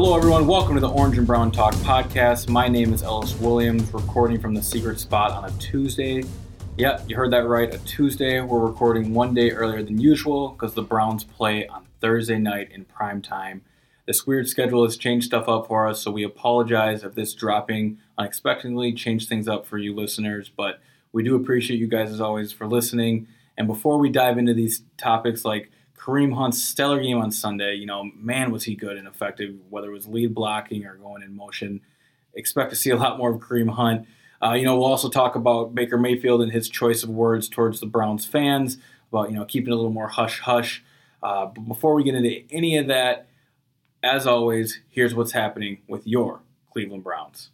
[0.00, 0.46] Hello, everyone.
[0.46, 2.48] Welcome to the Orange and Brown Talk podcast.
[2.48, 6.22] My name is Ellis Williams, recording from the secret spot on a Tuesday.
[6.76, 7.74] Yep, you heard that right.
[7.74, 8.40] A Tuesday.
[8.40, 12.84] We're recording one day earlier than usual because the Browns play on Thursday night in
[12.84, 13.62] prime time.
[14.06, 17.98] This weird schedule has changed stuff up for us, so we apologize if this dropping
[18.16, 20.78] unexpectedly changed things up for you listeners, but
[21.12, 23.26] we do appreciate you guys as always for listening.
[23.56, 25.72] And before we dive into these topics like
[26.08, 27.74] Kareem Hunt's stellar game on Sunday.
[27.74, 31.22] You know, man, was he good and effective, whether it was lead blocking or going
[31.22, 31.82] in motion.
[32.32, 34.06] Expect to see a lot more of Kareem Hunt.
[34.42, 37.80] Uh, you know, we'll also talk about Baker Mayfield and his choice of words towards
[37.80, 38.78] the Browns fans
[39.12, 40.82] about, you know, keeping a little more hush hush.
[41.22, 43.28] Uh, but before we get into any of that,
[44.02, 46.40] as always, here's what's happening with your
[46.72, 47.50] Cleveland Browns.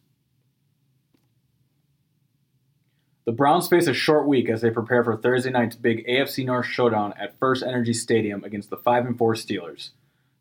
[3.26, 6.66] The Browns face a short week as they prepare for Thursday night's big AFC North
[6.66, 9.90] showdown at First Energy Stadium against the 5 and 4 Steelers.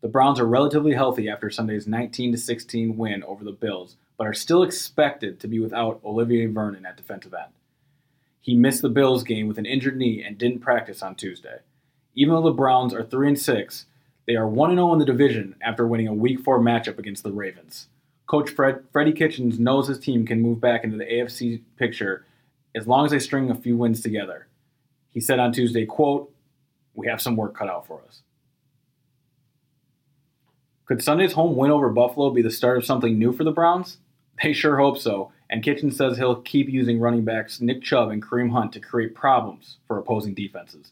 [0.01, 4.33] The Browns are relatively healthy after Sunday's 19 16 win over the Bills, but are
[4.33, 7.53] still expected to be without Olivier Vernon at defensive end.
[8.41, 11.59] He missed the Bills game with an injured knee and didn't practice on Tuesday.
[12.15, 13.85] Even though the Browns are 3 and 6,
[14.27, 17.31] they are 1 0 in the division after winning a Week 4 matchup against the
[17.31, 17.87] Ravens.
[18.27, 22.25] Coach Fred, Freddie Kitchens knows his team can move back into the AFC picture
[22.75, 24.47] as long as they string a few wins together.
[25.09, 26.33] He said on Tuesday, quote,
[26.93, 28.21] we have some work cut out for us.
[30.85, 33.97] Could Sunday's home win over Buffalo be the start of something new for the Browns?
[34.41, 38.21] They sure hope so, and Kitchens says he'll keep using running backs Nick Chubb and
[38.21, 40.91] Kareem Hunt to create problems for opposing defenses.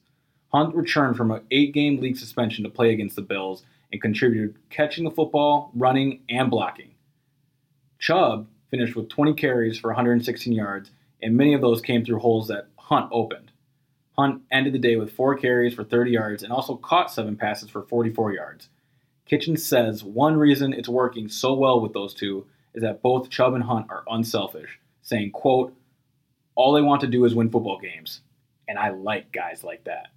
[0.53, 4.55] Hunt returned from an eight game league suspension to play against the Bills and contributed
[4.69, 6.91] catching the football, running, and blocking.
[7.99, 12.47] Chubb finished with 20 carries for 116 yards and many of those came through holes
[12.47, 13.51] that Hunt opened.
[14.17, 17.69] Hunt ended the day with four carries for 30 yards and also caught seven passes
[17.69, 18.69] for 44 yards.
[19.25, 23.53] Kitchens says one reason it's working so well with those two is that both Chubb
[23.53, 25.75] and Hunt are unselfish, saying, quote,
[26.55, 28.21] all they want to do is win football games,
[28.67, 30.07] and I like guys like that.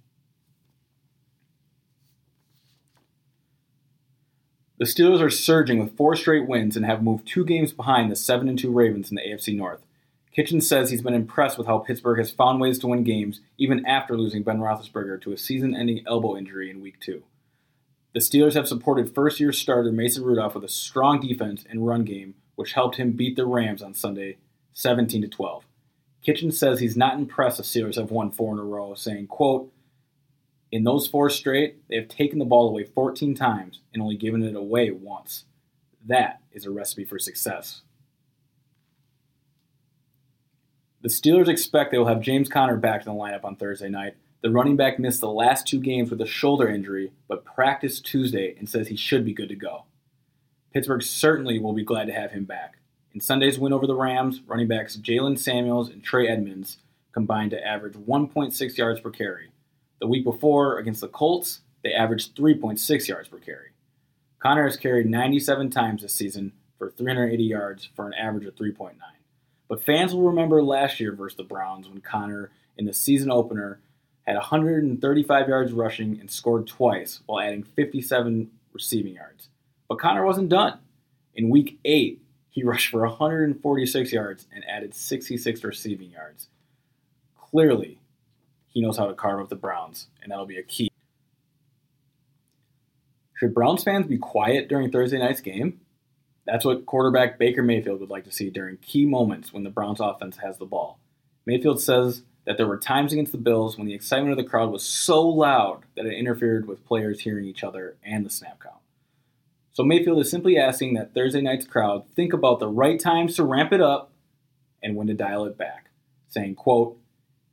[4.77, 8.15] The Steelers are surging with four straight wins and have moved two games behind the
[8.15, 9.85] 7 2 Ravens in the AFC North.
[10.35, 13.85] Kitchens says he's been impressed with how Pittsburgh has found ways to win games even
[13.85, 17.23] after losing Ben Roethlisberger to a season-ending elbow injury in Week 2.
[18.13, 22.35] The Steelers have supported first-year starter Mason Rudolph with a strong defense and run game,
[22.55, 24.35] which helped him beat the Rams on Sunday
[24.73, 25.63] 17 to 12.
[26.21, 29.71] Kitchens says he's not impressed the Steelers have won four in a row, saying, quote,
[30.69, 34.43] in those four straight, they have taken the ball away 14 times and only given
[34.43, 35.45] it away once.
[36.05, 37.83] That is a recipe for success.
[41.05, 44.15] The Steelers expect they will have James Conner back in the lineup on Thursday night.
[44.41, 48.55] The running back missed the last two games with a shoulder injury, but practiced Tuesday
[48.57, 49.83] and says he should be good to go.
[50.73, 52.79] Pittsburgh certainly will be glad to have him back.
[53.13, 56.79] In Sunday's win over the Rams, running backs Jaylen Samuels and Trey Edmunds
[57.11, 59.51] combined to average 1.6 yards per carry.
[60.01, 63.73] The week before, against the Colts, they averaged 3.6 yards per carry.
[64.39, 68.95] Conner has carried 97 times this season for 380 yards for an average of 3.9.
[69.67, 73.79] But fans will remember last year versus the Browns when Conner, in the season opener,
[74.23, 79.49] had 135 yards rushing and scored twice while adding 57 receiving yards.
[79.87, 80.79] But Conner wasn't done.
[81.35, 86.47] In week 8, he rushed for 146 yards and added 66 receiving yards.
[87.37, 87.99] Clearly,
[88.67, 90.89] he knows how to carve up the Browns, and that'll be a key.
[93.35, 95.81] Should Browns fans be quiet during Thursday night's game?
[96.45, 99.99] That's what quarterback Baker Mayfield would like to see during key moments when the Browns
[99.99, 100.99] offense has the ball.
[101.45, 104.71] Mayfield says that there were times against the Bills when the excitement of the crowd
[104.71, 108.75] was so loud that it interfered with players hearing each other and the snap count.
[109.73, 113.43] So Mayfield is simply asking that Thursday night's crowd think about the right times to
[113.43, 114.11] ramp it up
[114.83, 115.89] and when to dial it back,
[116.29, 116.97] saying, quote,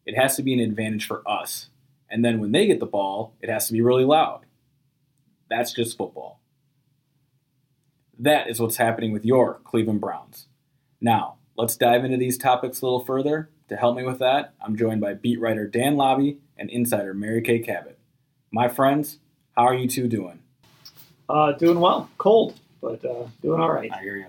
[0.04, 1.70] it has to be an advantage for us.
[2.10, 4.44] And then when they get the ball, it has to be really loud.
[5.48, 6.41] That's just football.
[8.22, 10.46] That is what's happening with your Cleveland Browns.
[11.00, 13.50] Now, let's dive into these topics a little further.
[13.68, 17.42] To help me with that, I'm joined by beat writer Dan Labbe and insider Mary
[17.42, 17.98] Kay Cabot.
[18.52, 19.18] My friends,
[19.56, 20.38] how are you two doing?
[21.28, 22.08] Uh, doing well.
[22.16, 23.90] Cold, but uh, doing all right.
[23.92, 24.26] I hear you.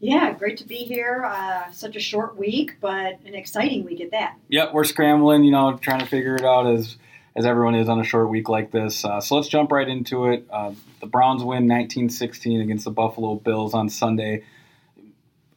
[0.00, 1.26] Yeah, great to be here.
[1.26, 4.38] Uh, such a short week, but an exciting week at that.
[4.48, 6.96] Yep, we're scrambling, you know, trying to figure it out as
[7.36, 9.04] as everyone is on a short week like this.
[9.04, 10.46] Uh, so let's jump right into it.
[10.50, 14.44] Uh, the Browns win 19-16 against the Buffalo Bills on Sunday.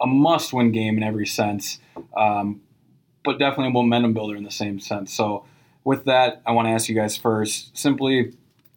[0.02, 1.80] A must-win game in every sense,
[2.16, 2.62] um,
[3.24, 5.14] but definitely a momentum builder in the same sense.
[5.14, 5.46] So
[5.84, 8.34] with that, I want to ask you guys first, simply,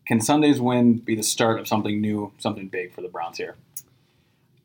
[0.06, 3.56] can Sunday's win be the start of something new, something big for the Browns here?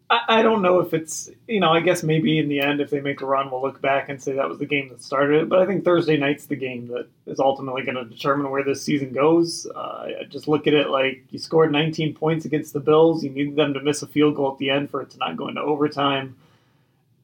[0.09, 3.01] I, don't know if it's, you know, I guess maybe in the end, if they
[3.01, 5.49] make a run, we'll look back and say that was the game that started it.
[5.49, 8.83] But I think Thursday night's the game that is ultimately going to determine where this
[8.83, 9.65] season goes.
[9.65, 13.23] Uh, just look at it like you scored 19 points against the Bills.
[13.23, 15.37] You needed them to miss a field goal at the end for it to not
[15.37, 16.35] go into overtime.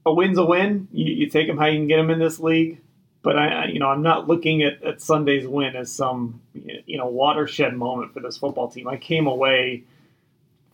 [0.07, 0.88] A win's a win.
[0.92, 2.80] You, you take them how you can get them in this league.
[3.22, 7.06] But I, you know, I'm not looking at, at Sunday's win as some, you know,
[7.06, 8.88] watershed moment for this football team.
[8.88, 9.83] I came away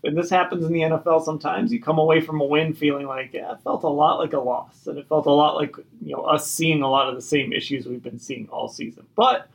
[0.07, 1.71] and this happens in the NFL sometimes.
[1.71, 4.39] You come away from a win feeling like, yeah, it felt a lot like a
[4.39, 7.21] loss, and it felt a lot like you know us seeing a lot of the
[7.21, 9.06] same issues we've been seeing all season.
[9.15, 9.50] But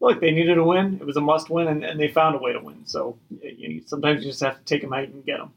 [0.00, 0.98] look, they needed a win.
[1.00, 2.84] It was a must win, and, and they found a way to win.
[2.84, 5.52] So you know, sometimes you just have to take them out and get them.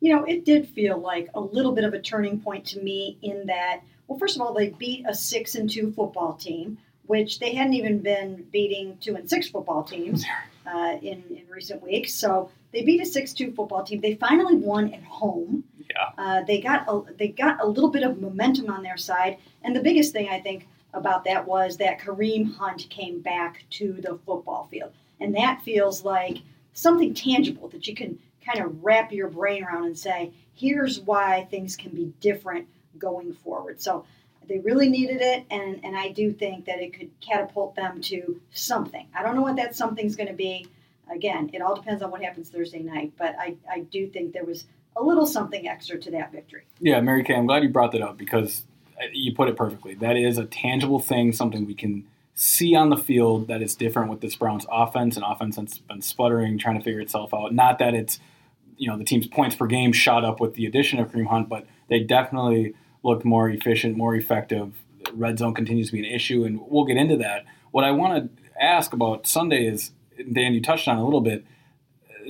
[0.00, 3.18] You know, it did feel like a little bit of a turning point to me
[3.22, 3.80] in that.
[4.06, 7.74] Well, first of all, they beat a six and two football team, which they hadn't
[7.74, 10.24] even been beating two and six football teams
[10.66, 12.14] uh, in in recent weeks.
[12.14, 14.00] So they beat a six-two football team.
[14.00, 15.64] They finally won at home.
[15.90, 16.10] Yeah.
[16.16, 19.74] Uh, they got a, they got a little bit of momentum on their side, and
[19.74, 24.18] the biggest thing I think about that was that Kareem Hunt came back to the
[24.26, 26.38] football field, and that feels like
[26.72, 31.46] something tangible that you can kind of wrap your brain around and say, here's why
[31.50, 32.66] things can be different
[32.98, 33.80] going forward.
[33.80, 34.04] So
[34.48, 38.40] they really needed it, and, and I do think that it could catapult them to
[38.52, 39.06] something.
[39.14, 40.66] I don't know what that something's going to be
[41.10, 44.44] again, it all depends on what happens Thursday night, but I, I do think there
[44.44, 44.64] was
[44.96, 46.62] a little something extra to that victory.
[46.80, 48.64] Yeah, Mary Kay, I'm glad you brought that up because
[49.00, 49.94] uh, you put it perfectly.
[49.94, 54.10] That is a tangible thing, something we can see on the field that is different
[54.10, 57.54] with this Browns offense, and offense that's been sputtering, trying to figure itself out.
[57.54, 58.18] Not that it's,
[58.76, 61.48] you know, the team's points per game shot up with the addition of Kareem Hunt,
[61.48, 64.72] but they definitely looked more efficient, more effective.
[65.12, 67.44] Red zone continues to be an issue, and we'll get into that.
[67.72, 69.92] What I want to ask about Sunday is
[70.32, 71.44] Dan, you touched on a little bit.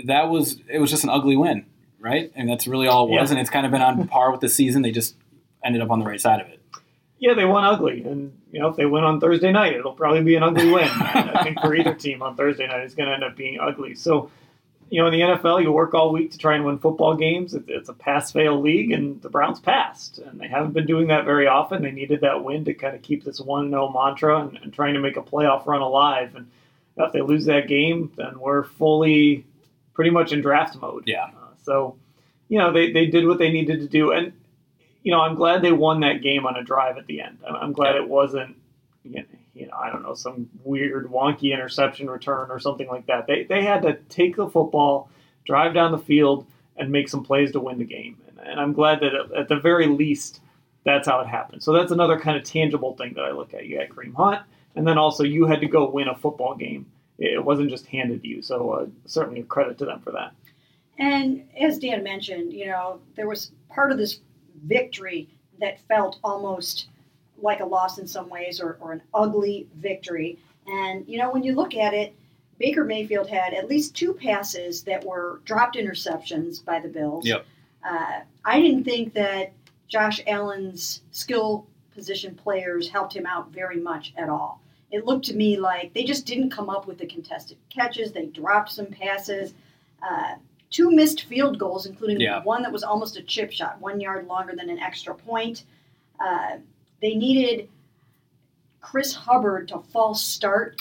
[0.05, 1.67] That was it was just an ugly win,
[1.99, 2.33] right?
[2.35, 3.31] And that's really all it was.
[3.31, 3.35] Yeah.
[3.35, 4.83] And it's kind of been on par with the season.
[4.83, 5.17] They just
[5.65, 6.61] ended up on the right side of it.
[7.21, 10.23] Yeah, they won ugly, and you know if they win on Thursday night, it'll probably
[10.23, 10.89] be an ugly win.
[10.89, 13.95] I think for either team on Thursday night, it's going to end up being ugly.
[13.95, 14.31] So,
[14.89, 17.55] you know, in the NFL, you work all week to try and win football games.
[17.69, 21.47] It's a pass-fail league, and the Browns passed, and they haven't been doing that very
[21.47, 21.83] often.
[21.83, 25.01] They needed that win to kind of keep this one-zero mantra and, and trying to
[25.01, 26.35] make a playoff run alive.
[26.35, 26.51] And
[26.97, 29.47] if they lose that game, then we're fully
[29.95, 31.05] pretty much in draft mode.
[31.07, 31.25] Yeah.
[31.25, 31.97] Uh, so,
[32.49, 34.13] you know, they, they did what they needed to do.
[34.13, 34.33] And,
[35.03, 37.39] you know, I'm glad they won that game on a drive at the end.
[37.47, 38.03] I'm, I'm glad yeah.
[38.03, 38.57] it wasn't,
[39.03, 43.27] you know, I don't know, some weird, wonky interception return or something like that.
[43.27, 45.11] They, they had to take the football,
[45.45, 48.17] drive down the field, and make some plays to win the game.
[48.29, 50.41] And, and I'm glad that at the very least,
[50.85, 51.63] that's how it happened.
[51.63, 53.67] So that's another kind of tangible thing that I look at.
[53.67, 54.41] You got Kareem Hunt
[54.77, 56.87] and then also you had to go win a football game.
[57.19, 58.43] It wasn't just handed to you.
[58.43, 60.33] So uh, certainly a credit to them for that.
[60.99, 64.21] And as Dan mentioned, you know, there was part of this
[64.65, 65.29] victory
[65.61, 66.89] that felt almost
[67.43, 70.39] like a loss in some ways or, or an ugly victory.
[70.67, 72.15] And, you know, when you look at it,
[72.59, 77.27] Baker Mayfield had at least two passes that were dropped interceptions by the Bills.
[77.27, 77.47] Yep.
[77.83, 79.53] Uh, I didn't think that
[79.89, 81.67] Josh Allen's skill
[82.01, 84.63] position players helped him out very much at all.
[84.91, 88.11] It looked to me like they just didn't come up with the contested catches.
[88.11, 89.53] They dropped some passes.
[90.03, 90.37] Uh,
[90.71, 92.43] two missed field goals, including yeah.
[92.43, 95.65] one that was almost a chip shot, one yard longer than an extra point.
[96.19, 96.57] Uh,
[97.03, 97.69] they needed
[98.81, 100.81] Chris Hubbard to false start.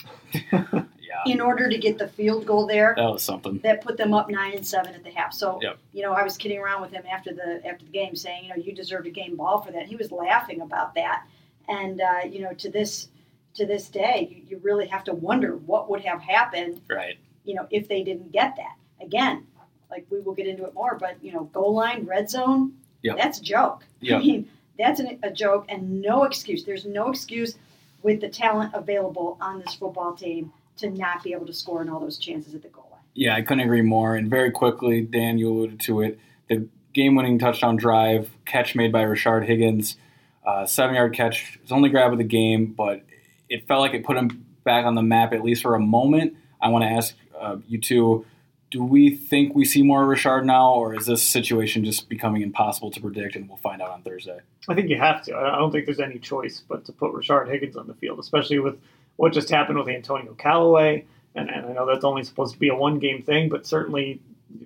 [1.25, 2.93] in order to get the field goal there.
[2.97, 3.59] That was something.
[3.59, 5.33] That put them up nine and seven at the half.
[5.33, 5.77] So yep.
[5.93, 8.49] you know, I was kidding around with him after the after the game, saying, you
[8.49, 9.85] know, you deserved a game ball for that.
[9.85, 11.25] He was laughing about that,
[11.67, 13.09] and uh, you know, to this
[13.55, 16.81] to this day, you, you really have to wonder what would have happened.
[16.89, 17.17] Right.
[17.43, 19.47] You know, if they didn't get that again.
[19.89, 23.17] like we will get into it more, but you know, goal line, red zone, Yep.
[23.17, 23.85] that's a joke.
[24.01, 24.17] Yep.
[24.17, 26.63] I mean, that's an, a joke and no excuse.
[26.63, 27.55] There's no excuse
[28.01, 31.89] with the talent available on this football team to not be able to score in
[31.89, 33.01] all those chances at the goal line.
[33.13, 34.15] Yeah, I couldn't agree more.
[34.15, 36.19] And very quickly, Dan, you alluded to it.
[36.47, 39.97] The game-winning touchdown drive catch made by Rashard Higgins,
[40.45, 41.59] uh, seven-yard catch.
[41.61, 43.03] His only grab of the game, but
[43.49, 46.35] it felt like it put him back on the map at least for a moment.
[46.61, 48.25] I want to ask uh, you two:
[48.71, 52.91] Do we think we see more Rashard now, or is this situation just becoming impossible
[52.91, 54.39] to predict, and we'll find out on Thursday?
[54.67, 55.35] I think you have to.
[55.35, 58.59] I don't think there's any choice but to put Rashard Higgins on the field, especially
[58.59, 58.77] with
[59.19, 61.03] what just happened with Antonio Callaway.
[61.35, 64.21] And, and I know that's only supposed to be a one game thing, but certainly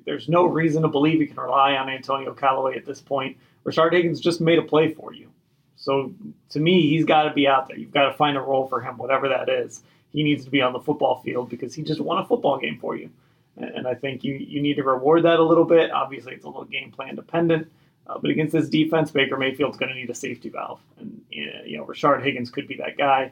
[0.06, 3.36] there's no reason to believe you can rely on Antonio Callaway at this point.
[3.66, 5.32] Rashard Higgins just made a play for you.
[5.76, 6.14] So
[6.50, 7.80] to me, he's got to be out there.
[7.80, 9.82] You've got to find a role for him, whatever that is.
[10.12, 12.78] He needs to be on the football field because he just won a football game
[12.80, 13.10] for you.
[13.58, 15.90] And, I think you, you need to reward that a little bit.
[15.90, 17.72] Obviously, it's a little game plan dependent.
[18.06, 20.80] Uh, but against this defense, Baker Mayfield's going to need a safety valve.
[21.00, 23.32] And, you know, Rashard Higgins could be that guy.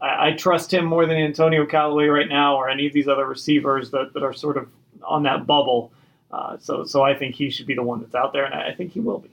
[0.00, 3.26] I, I trust him more than Antonio Callaway right now or any of these other
[3.26, 4.68] receivers that, that are sort of
[5.02, 5.92] on that bubble.
[6.30, 8.68] Uh, so, so I think he should be the one that's out there, and I,
[8.68, 9.30] I think he will be.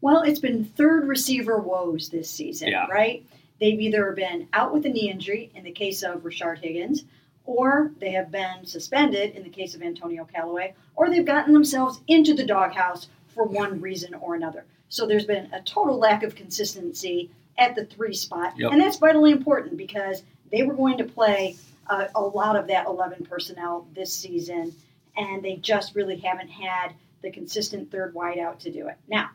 [0.00, 2.86] Well, it's been third receiver woes this season, Yeah.
[2.86, 3.24] right?
[3.60, 7.04] They've either been out with a knee injury in the case of Rashard Higgins,
[7.44, 12.00] or they have been suspended in the case of Antonio Callaway, or they've gotten themselves
[12.08, 14.64] into the doghouse for one reason or another.
[14.88, 18.72] So there's been a total lack of consistency at the three spot, Yep.
[18.72, 21.56] and that's vitally important because they were going to play
[21.88, 24.74] uh, a lot of that 11 personnel this season,
[25.16, 26.92] and they just really haven't had
[27.22, 28.96] the consistent third wideout to do it.
[29.08, 29.30] Now,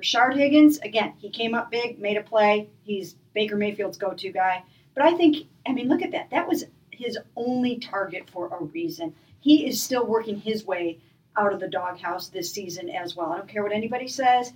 [0.00, 2.68] Rashard Higgins, again, he came up big, made a play.
[2.84, 4.62] He's Baker Mayfield's go to guy.
[4.94, 6.30] But I think, I mean, look at that.
[6.30, 9.14] That was his only target for a reason.
[9.40, 10.98] He is still working his way
[11.36, 13.32] out of the doghouse this season as well.
[13.32, 14.52] I don't care what anybody says,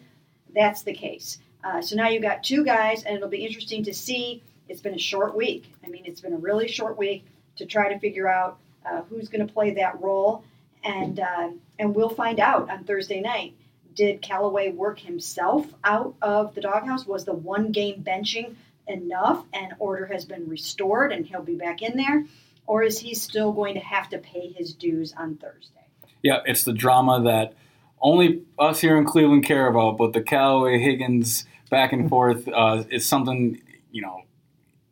[0.54, 1.38] that's the case.
[1.66, 4.40] Uh, so now you've got two guys, and it'll be interesting to see.
[4.68, 5.73] It's been a short week.
[5.85, 7.25] I mean, it's been a really short week
[7.56, 8.58] to try to figure out
[8.88, 10.44] uh, who's going to play that role,
[10.85, 13.54] and uh, and we'll find out on Thursday night.
[13.96, 17.04] Did Callaway work himself out of the doghouse?
[17.04, 18.54] Was the one game benching
[18.87, 22.26] enough, and order has been restored, and he'll be back in there,
[22.68, 25.73] or is he still going to have to pay his dues on Thursday?
[26.23, 27.54] Yeah, it's the drama that
[28.00, 32.84] only us here in Cleveland care about, but the Callaway Higgins back and forth uh,
[32.90, 33.60] is something
[33.90, 34.22] you know.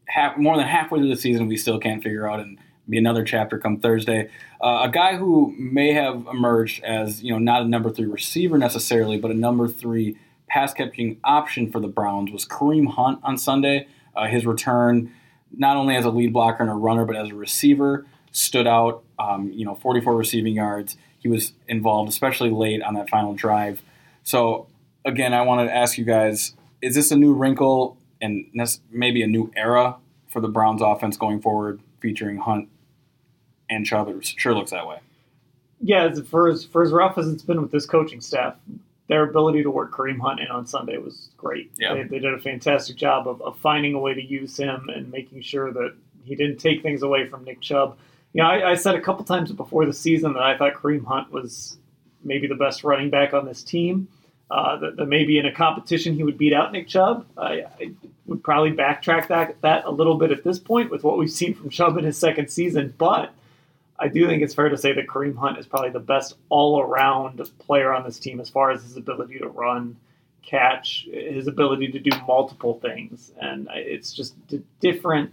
[0.07, 2.57] Half, more than halfway through the season, we still can't figure out, and
[2.89, 4.31] be another chapter come Thursday.
[4.61, 8.59] Uh, a guy who may have emerged as you know not a number three receiver
[8.59, 13.37] necessarily, but a number three pass catching option for the Browns was Kareem Hunt on
[13.39, 13.87] Sunday.
[14.15, 15.13] Uh, his return,
[15.57, 19.03] not only as a lead blocker and a runner, but as a receiver, stood out.
[19.19, 20.97] Um, you know, 44 receiving yards.
[21.25, 23.83] He was involved, especially late on that final drive.
[24.25, 24.67] So
[25.07, 26.53] again, I wanted to ask you guys:
[26.83, 28.47] Is this a new wrinkle and
[28.91, 29.97] maybe a new era
[30.29, 32.69] for the Browns offense going forward, featuring Hunt
[33.71, 34.11] and Chubb?
[34.11, 34.99] It sure looks that way.
[35.81, 38.55] Yeah, for as for as rough as it's been with this coaching staff,
[39.09, 41.73] their ability to work Kareem Hunt in on Sunday was great.
[41.79, 41.95] Yeah.
[41.95, 45.11] They, they did a fantastic job of, of finding a way to use him and
[45.11, 47.97] making sure that he didn't take things away from Nick Chubb.
[48.35, 51.31] Know, I, I said a couple times before the season that I thought Kareem Hunt
[51.31, 51.79] was
[52.25, 54.09] maybe the best running back on this team.
[54.51, 57.27] Uh, that, that maybe in a competition he would beat out Nick Chubb.
[57.37, 57.93] I, I
[58.27, 61.55] would probably backtrack that that a little bit at this point with what we've seen
[61.55, 63.33] from Chubb in his second season, but
[63.99, 66.81] I do think it's fair to say that Kareem Hunt is probably the best all
[66.81, 69.97] around player on this team as far as his ability to run,
[70.43, 73.33] catch, his ability to do multiple things.
[73.41, 74.35] And it's just
[74.81, 75.33] different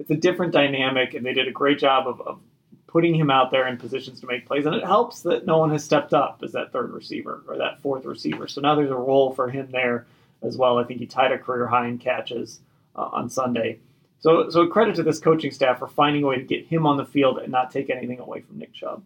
[0.00, 2.40] it's a different dynamic and they did a great job of, of
[2.86, 4.64] putting him out there in positions to make plays.
[4.66, 7.80] And it helps that no one has stepped up as that third receiver or that
[7.82, 8.48] fourth receiver.
[8.48, 10.06] So now there's a role for him there
[10.42, 10.78] as well.
[10.78, 12.60] I think he tied a career high in catches
[12.96, 13.78] uh, on Sunday.
[14.20, 16.96] So, so credit to this coaching staff for finding a way to get him on
[16.96, 19.02] the field and not take anything away from Nick Chubb.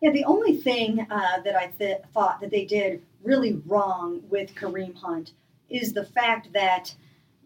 [0.00, 4.54] Yeah, the only thing uh, that I th- thought that they did really wrong with
[4.54, 5.32] Kareem Hunt
[5.68, 6.94] is the fact that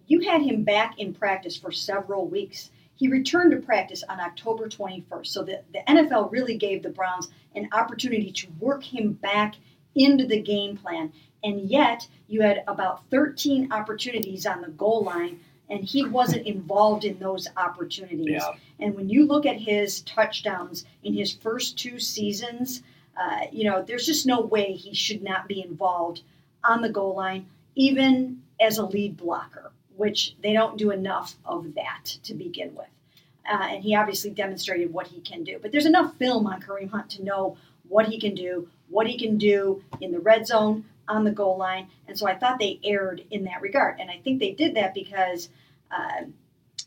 [0.07, 2.71] you had him back in practice for several weeks.
[3.01, 7.31] He returned to practice on October 21st, so the, the NFL really gave the Browns
[7.57, 9.55] an opportunity to work him back
[9.95, 11.11] into the game plan.
[11.43, 15.41] And yet, you had about 13 opportunities on the goal line,
[15.71, 18.43] and he wasn't involved in those opportunities.
[18.43, 18.53] Yeah.
[18.81, 22.83] And when you look at his touchdowns in his first two seasons,
[23.19, 26.21] uh, you know, there's just no way he should not be involved
[26.63, 31.75] on the goal line, even as a lead blocker, which they don't do enough of
[31.75, 32.89] that to begin with.
[33.47, 35.59] Uh, and he obviously demonstrated what he can do.
[35.61, 39.19] But there's enough film on Kareem Hunt to know what he can do, what he
[39.19, 41.89] can do in the red zone, on the goal line.
[42.09, 44.01] And so I thought they erred in that regard.
[44.01, 45.51] And I think they did that because
[45.91, 46.23] uh,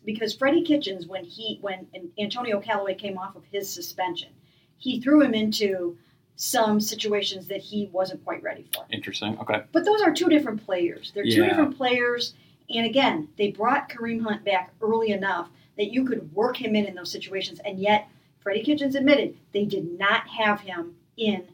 [0.03, 1.85] because Freddie Kitchens, when he when
[2.17, 4.29] Antonio Callaway came off of his suspension,
[4.77, 5.97] he threw him into
[6.35, 8.85] some situations that he wasn't quite ready for.
[8.89, 9.37] Interesting.
[9.39, 9.61] Okay.
[9.71, 11.11] But those are two different players.
[11.13, 12.33] They're two different players.
[12.69, 16.85] And again, they brought Kareem Hunt back early enough that you could work him in
[16.85, 17.59] in those situations.
[17.65, 18.07] And yet,
[18.39, 21.47] Freddie Kitchens admitted they did not have him in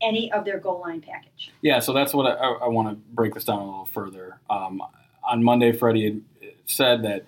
[0.00, 1.50] any of their goal line package.
[1.60, 4.38] Yeah, so that's what I, I, I want to break this down a little further.
[4.48, 4.82] Um,
[5.28, 6.22] on Monday, Freddie
[6.66, 7.24] said that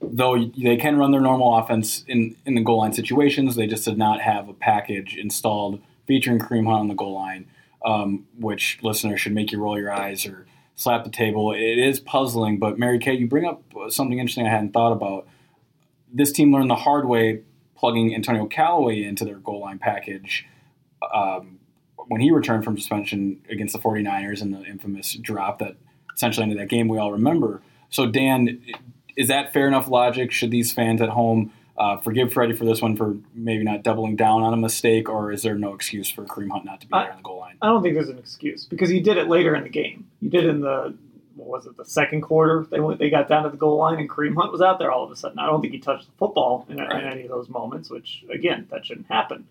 [0.00, 3.84] though they can run their normal offense in, in the goal line situations, they just
[3.84, 7.46] did not have a package installed featuring Kareem Hunt on the goal line,
[7.84, 10.46] um, which listeners should make you roll your eyes or
[10.78, 11.52] slap the table.
[11.52, 15.26] It is puzzling, but Mary Kay, you bring up something interesting I hadn't thought about.
[16.10, 17.42] This team learned the hard way
[17.76, 20.46] plugging Antonio Callaway into their goal line package.
[21.12, 21.58] Um,
[22.06, 25.76] when he returned from suspension against the 49ers and the infamous drop that
[26.14, 27.60] essentially ended that game we all remember.
[27.90, 28.62] So, Dan,
[29.16, 30.30] is that fair enough logic?
[30.30, 34.16] Should these fans at home uh, forgive Freddie for this one for maybe not doubling
[34.16, 36.92] down on a mistake, or is there no excuse for Kareem Hunt not to be
[36.94, 37.56] I- there on the goal line?
[37.62, 40.06] I don't think there's an excuse because he did it later in the game.
[40.20, 40.94] He did it in the
[41.36, 42.66] what was it the second quarter?
[42.68, 44.90] They went they got down to the goal line and Kareem Hunt was out there
[44.90, 45.38] all of a sudden.
[45.38, 47.02] I don't think he touched the football in, Right.
[47.04, 49.46] in any of those moments, which again that shouldn't happen.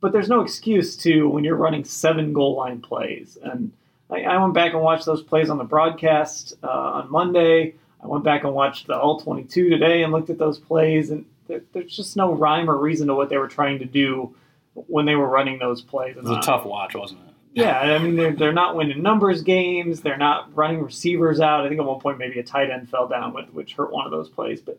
[0.00, 3.36] But there's no excuse to when you're running seven goal line plays.
[3.42, 3.72] And
[4.10, 7.74] I, I went back and watched those plays on the broadcast uh, on Monday.
[8.02, 11.24] I went back and watched the All 22 today and looked at those plays, and
[11.46, 14.34] there, there's just no rhyme or reason to what they were trying to do
[14.74, 16.16] when they were running those plays.
[16.16, 17.34] It was a uh, tough watch, wasn't it?
[17.54, 20.00] Yeah, I mean they're they're not winning numbers games.
[20.00, 21.64] They're not running receivers out.
[21.64, 24.04] I think at one point maybe a tight end fell down with which hurt one
[24.04, 24.60] of those plays.
[24.60, 24.78] But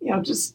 [0.00, 0.54] you know, just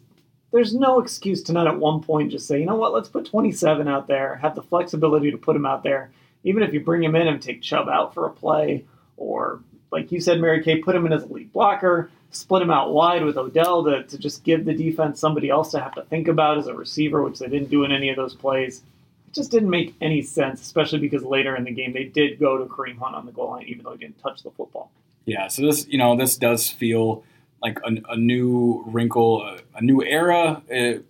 [0.52, 3.26] there's no excuse to not at one point just say, you know what, let's put
[3.26, 6.12] 27 out there, have the flexibility to put him out there,
[6.44, 8.86] even if you bring him in and take Chubb out for a play,
[9.18, 9.62] or
[9.92, 12.94] like you said, Mary Kay, put him in as a lead blocker, split him out
[12.94, 16.28] wide with Odell to, to just give the defense somebody else to have to think
[16.28, 18.84] about as a receiver, which they didn't do in any of those plays.
[19.28, 22.58] It just didn't make any sense, especially because later in the game they did go
[22.58, 24.92] to Kareem Hunt on the goal line, even though he didn't touch the football.
[25.26, 27.24] Yeah, so this, you know, this does feel
[27.62, 30.62] like a, a new wrinkle, a, a new era.
[30.68, 31.06] It,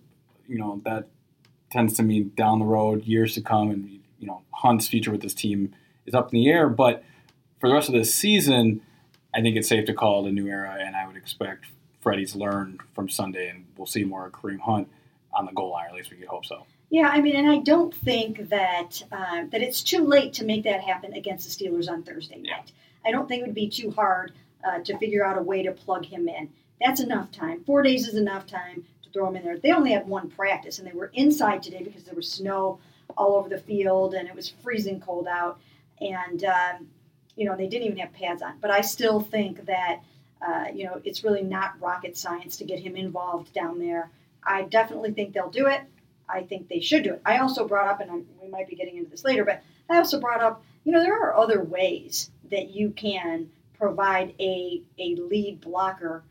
[0.48, 1.06] you know, that
[1.70, 5.22] tends to mean down the road, years to come, and you know, Hunt's future with
[5.22, 5.74] this team
[6.06, 6.68] is up in the air.
[6.68, 7.04] But
[7.60, 8.80] for the rest of this season,
[9.34, 11.66] I think it's safe to call it a new era, and I would expect
[12.00, 14.88] Freddie's learned from Sunday, and we'll see more of Kareem Hunt
[15.32, 16.66] on the goal line, at least we could hope so.
[16.88, 20.64] Yeah, I mean, and I don't think that uh, that it's too late to make
[20.64, 22.46] that happen against the Steelers on Thursday night.
[22.46, 22.62] Yeah.
[23.06, 24.32] I don't think it would be too hard
[24.64, 26.50] uh, to figure out a way to plug him in.
[26.80, 27.62] That's enough time.
[27.64, 29.58] Four days is enough time to throw him in there.
[29.58, 32.80] They only had one practice, and they were inside today because there was snow
[33.16, 35.60] all over the field and it was freezing cold out,
[36.00, 36.88] and um,
[37.36, 38.58] you know they didn't even have pads on.
[38.60, 40.00] But I still think that
[40.46, 44.10] uh, you know it's really not rocket science to get him involved down there.
[44.44, 45.82] I definitely think they'll do it.
[46.28, 47.22] I think they should do it.
[47.24, 49.98] I also brought up, and I'm, we might be getting into this later, but I
[49.98, 55.16] also brought up, you know, there are other ways that you can provide a a
[55.16, 56.22] lead blocker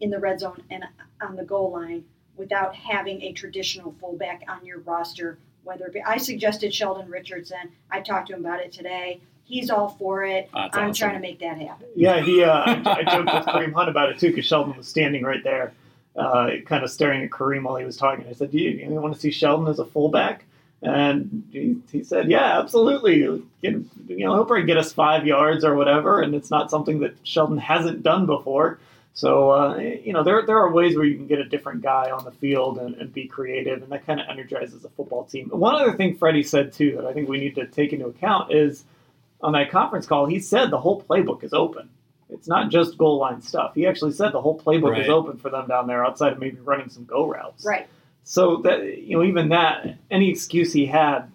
[0.00, 0.84] in the red zone and
[1.22, 2.04] on the goal line
[2.36, 5.38] without having a traditional fullback on your roster.
[5.64, 7.72] Whether it be, I suggested Sheldon Richardson.
[7.90, 9.20] I talked to him about it today.
[9.46, 10.50] He's all for it.
[10.52, 10.94] That's I'm awesome.
[10.94, 11.86] trying to make that happen.
[11.94, 12.42] Yeah, he.
[12.42, 15.42] Uh, I, I joked with Kareem Hunt about it too because Sheldon was standing right
[15.44, 15.72] there,
[16.16, 18.26] uh, kind of staring at Kareem while he was talking.
[18.28, 20.44] I said, "Do you, you want to see Sheldon as a fullback?"
[20.82, 23.20] And he, he said, "Yeah, absolutely.
[23.62, 23.74] Get,
[24.08, 27.14] you know, he'll probably get us five yards or whatever." And it's not something that
[27.22, 28.80] Sheldon hasn't done before.
[29.14, 32.10] So uh, you know, there there are ways where you can get a different guy
[32.10, 35.48] on the field and, and be creative, and that kind of energizes a football team.
[35.50, 38.52] One other thing Freddie said too that I think we need to take into account
[38.52, 38.84] is
[39.42, 41.88] on that conference call, he said the whole playbook is open.
[42.28, 43.74] It's not just goal line stuff.
[43.74, 45.02] He actually said the whole playbook Right.
[45.02, 47.64] is open for them down there, outside of maybe running some go routes.
[47.64, 47.86] Right.
[48.24, 51.30] So that you know, even that, any excuse he had,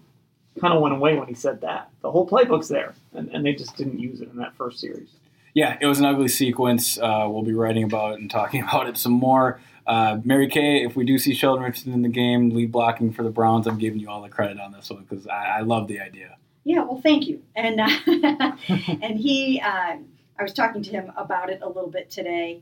[0.59, 1.89] kind of went away when he said that.
[2.01, 5.07] The whole playbook's there, and, and they just didn't use it in that first series.
[5.53, 6.97] Yeah, it was an ugly sequence.
[6.97, 9.61] Uh, we'll be writing about it and talking about it some more.
[9.87, 13.23] Uh, Mary Kay, if we do see Sheldon Richardson in the game, lead blocking for
[13.23, 15.87] the Browns, I'm giving you all the credit on this one because I, I love
[15.87, 16.35] the idea.
[16.63, 17.41] Yeah, well, thank you.
[17.55, 17.89] And uh,
[19.01, 19.97] and he, uh,
[20.39, 22.61] I was talking to him about it a little bit today,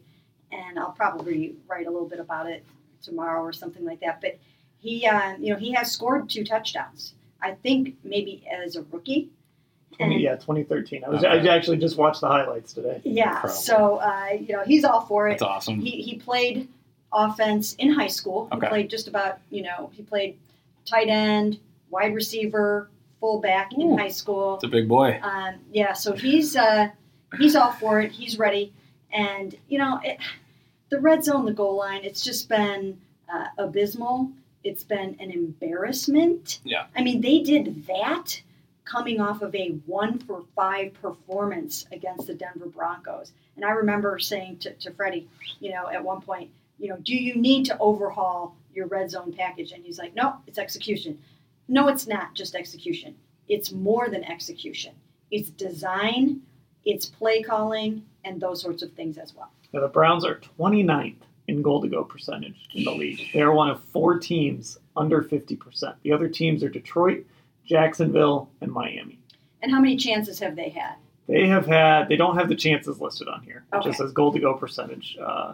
[0.52, 2.64] and I'll probably write a little bit about it
[3.02, 4.22] tomorrow or something like that.
[4.22, 4.38] But
[4.80, 7.14] he, uh, you know, he has scored two touchdowns.
[7.42, 9.30] I think maybe as a rookie.
[9.98, 11.04] 20, And- yeah, 2013.
[11.04, 11.50] I was Okay.
[11.50, 13.02] I actually just watched the highlights today.
[13.04, 13.28] Yeah.
[13.28, 13.50] Incredible.
[13.54, 15.32] So uh, you know, he's all for it.
[15.32, 15.80] That's awesome.
[15.80, 16.70] He he played
[17.12, 18.50] offense in high school.
[18.54, 20.38] He played just about you know he played
[20.86, 21.60] tight end,
[21.90, 24.56] wide receiver, fullback in high school.
[24.56, 25.20] It's a big boy.
[25.22, 26.90] Um, yeah, so he's uh,
[27.38, 28.12] he's all for it.
[28.12, 28.74] He's ready,
[29.12, 30.20] and you know, it,
[30.90, 33.00] the red zone, the goal line, it's just been
[33.32, 34.32] uh, abysmal.
[34.64, 36.60] It's been an embarrassment.
[36.64, 36.88] Yeah.
[36.96, 38.42] I mean, they did that
[38.84, 44.20] coming off of a one for five performance against the Denver Broncos, and I remember
[44.20, 45.28] saying to, to Freddie,
[45.60, 49.34] you know, at one point, you know, do you need to overhaul your red zone
[49.34, 49.72] package?
[49.72, 51.20] And he's like, no, it's execution.
[51.70, 53.16] No, it's not just execution.
[53.48, 54.94] It's more than execution.
[55.32, 56.42] It's design,
[56.84, 59.52] it's play calling, and those sorts of things as well.
[59.72, 61.16] Now, the Browns are 29th
[61.48, 63.22] in goal to go percentage in the league.
[63.34, 65.94] They are one of four teams under 50%.
[66.04, 67.24] The other teams are Detroit,
[67.66, 69.20] Jacksonville, and Miami.
[69.62, 70.96] And how many chances have they had?
[71.28, 73.64] They have had, they don't have the chances listed on here.
[73.72, 73.90] It Okay.
[73.90, 75.16] just says goal to go percentage.
[75.22, 75.54] Uh,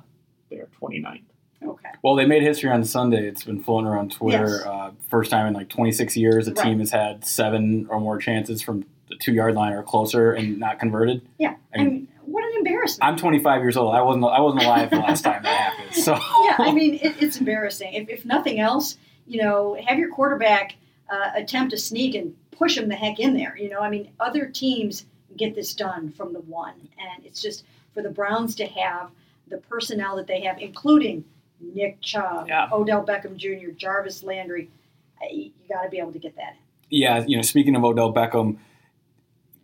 [0.50, 1.24] they are 29th.
[1.64, 1.90] Okay.
[2.04, 3.28] Well, they made history on Sunday.
[3.28, 4.58] It's been floating around Twitter.
[4.58, 4.66] Yes.
[4.66, 6.64] Uh, first time in like 26 years, a Right.
[6.64, 10.60] team has had seven or more chances from the two yard line or closer and
[10.60, 11.22] not converted.
[11.38, 11.56] Yeah.
[11.74, 13.08] I mean, what an embarrassment.
[13.10, 13.96] I'm 25 years old.
[13.96, 14.26] I wasn't.
[14.26, 15.96] I wasn't alive the last time that happened.
[15.96, 16.14] So
[16.46, 17.94] yeah, I mean, it, it's embarrassing.
[17.94, 20.76] If, if nothing else, you know, have your quarterback
[21.10, 23.56] uh, attempt to sneak and push him the heck in there.
[23.58, 25.06] You know, I mean, other teams
[25.38, 27.64] get this done from the one, and it's just
[27.94, 29.12] for the Browns to have
[29.48, 31.24] the personnel that they have, including
[31.60, 32.70] Nick Chubb, Yeah.
[32.72, 34.70] Odell Beckham Jr., Jarvis Landry.
[35.32, 36.52] You got to be able to get that.
[36.54, 36.58] in.
[36.90, 38.58] yeah, you know, speaking of Odell Beckham,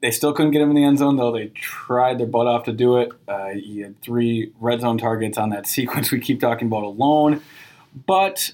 [0.02, 1.32] they still couldn't get him in the end zone though.
[1.32, 3.12] They tried their butt off to do it.
[3.28, 7.42] Uh, he had three red zone targets on that sequence we keep talking about alone,
[8.08, 8.54] but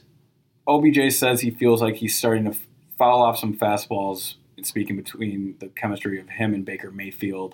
[0.67, 2.57] OBJ says he feels like he's starting to
[2.97, 4.35] foul off some fastballs.
[4.63, 7.53] Speaking between the chemistry of him and Baker Mayfield,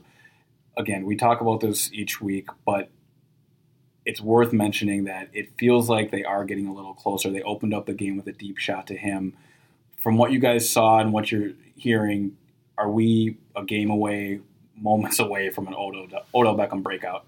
[0.78, 2.90] again, we talk about this each week, but
[4.06, 7.30] it's worth mentioning that it feels like they are getting a little closer.
[7.30, 9.34] They opened up the game with a deep shot to him.
[10.00, 12.36] From what you guys saw and what you're hearing,
[12.78, 14.42] are we a game away,
[14.76, 17.26] moments away from an Odell, Odell Beckham breakout?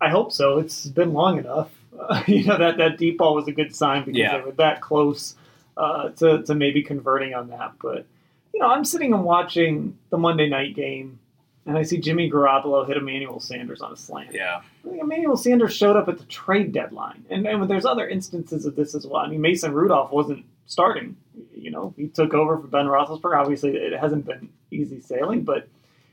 [0.00, 0.58] I hope so.
[0.58, 1.70] It's been long enough.
[1.98, 4.38] Uh, you know that that deep ball was a good sign because Yeah.
[4.38, 5.36] they were that close
[5.76, 7.72] uh, to to maybe converting on that.
[7.82, 8.06] But
[8.52, 11.18] you know, I'm sitting and watching the Monday night game,
[11.66, 14.32] and I see Jimmy Garoppolo hit Emmanuel Sanders on a slant.
[14.32, 14.60] Yeah.
[14.84, 18.66] I think Emmanuel Sanders showed up at the trade deadline, and and there's other instances
[18.66, 19.22] of this as well.
[19.22, 21.16] I mean, Mason Rudolph wasn't starting.
[21.54, 23.38] You know, he took over for Ben Roethlisberger.
[23.40, 25.68] Obviously, it hasn't been easy sailing, but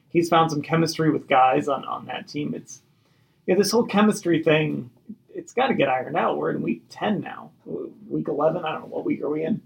[0.10, 2.54] he's found some chemistry with guys on on that team.
[2.54, 2.82] It's
[3.46, 4.90] yeah, this whole chemistry thing.
[5.34, 6.38] It's got to get ironed out.
[6.38, 7.52] We're in week ten now.
[8.10, 8.64] Week eleven.
[8.64, 9.62] I don't know what week are we in.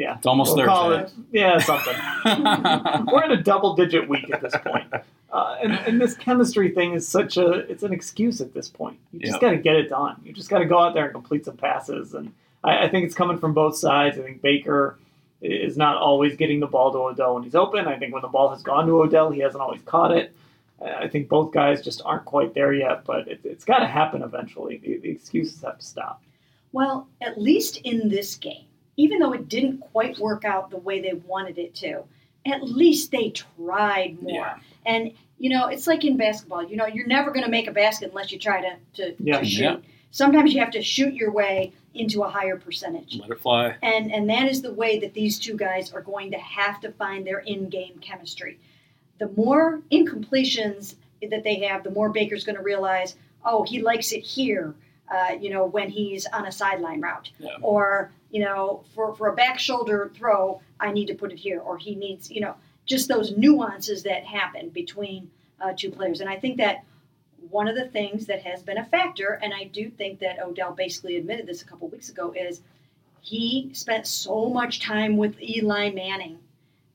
[0.00, 0.06] Yeah.
[0.10, 1.16] Yeah, It's almost we'll call Thursday.
[1.32, 1.38] it.
[1.40, 1.94] Yeah, something
[3.12, 4.86] we're in a double digit week at this point.
[5.32, 8.98] Uh, and, and this chemistry thing is such a it's an excuse at this point
[9.12, 9.40] you just Yeah.
[9.40, 11.56] got to get it done you just got to go out there and complete some
[11.56, 12.32] passes and
[12.64, 14.98] I, I think it's coming from both sides i think baker
[15.40, 18.28] is not always getting the ball to odell when he's open i think when the
[18.28, 20.34] ball has gone to odell he hasn't always caught it
[20.84, 24.22] i think both guys just aren't quite there yet but it, it's got to happen
[24.22, 26.20] eventually the, the excuses have to stop
[26.72, 28.64] Well, at least in this game,
[29.02, 32.04] even though it didn't quite work out the way they wanted it to,
[32.46, 34.32] at least they tried more.
[34.46, 34.58] Yeah.
[34.86, 36.62] And you know, it's like in basketball.
[36.70, 39.38] You know, you're never going to make a basket unless you try to to, Yeah.
[39.40, 39.62] to shoot.
[39.62, 39.76] Yeah.
[40.10, 43.16] Sometimes you have to shoot your way into a higher percentage.
[43.20, 43.76] Let it fly.
[43.82, 46.92] And and that is the way that these two guys are going to have to
[46.92, 48.58] find their in-game chemistry.
[49.18, 50.94] The more incompletions
[51.30, 54.74] that they have, the more Baker's going to realize, oh, he likes it here.
[55.10, 57.56] Uh, you know, when he's on a sideline route, Yeah.
[57.62, 61.60] or you know, for for a back shoulder throw, I need to put it here,
[61.60, 62.54] or he needs, you know,
[62.86, 66.20] just those nuances that happen between uh, two players.
[66.20, 66.84] And I think that
[67.50, 70.72] one of the things that has been a factor, and I do think that Odell
[70.72, 72.60] basically admitted this a couple weeks ago, is
[73.20, 76.38] he spent so much time with Eli Manning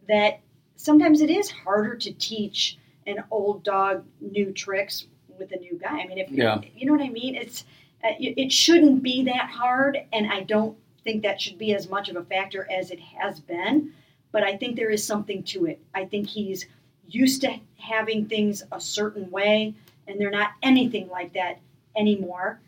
[0.08, 0.39] that
[0.76, 6.00] sometimes it is harder to teach an old dog new tricks with a new guy.
[6.02, 6.62] I mean, if Yeah.
[6.76, 7.65] you know what I mean, it's
[8.04, 12.10] uh, it shouldn't be that hard, and I don't think that should be as much
[12.10, 13.94] of a factor as it has been.
[14.34, 15.80] But I think there is something to it.
[15.94, 16.65] I think he's
[17.08, 19.74] used to having things a certain way,
[20.08, 21.60] and they're not anything like that
[21.96, 22.60] anymore.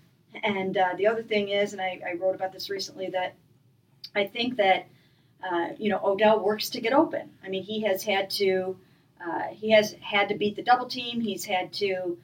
[0.43, 3.36] And uh, the other thing is, and I, I wrote about this recently, that
[4.15, 4.88] I think that
[5.43, 7.30] uh, you know Odell works to get open.
[7.43, 8.78] I mean, he has had to
[9.26, 11.19] uh, he has had to beat the double team.
[11.21, 12.17] He's had to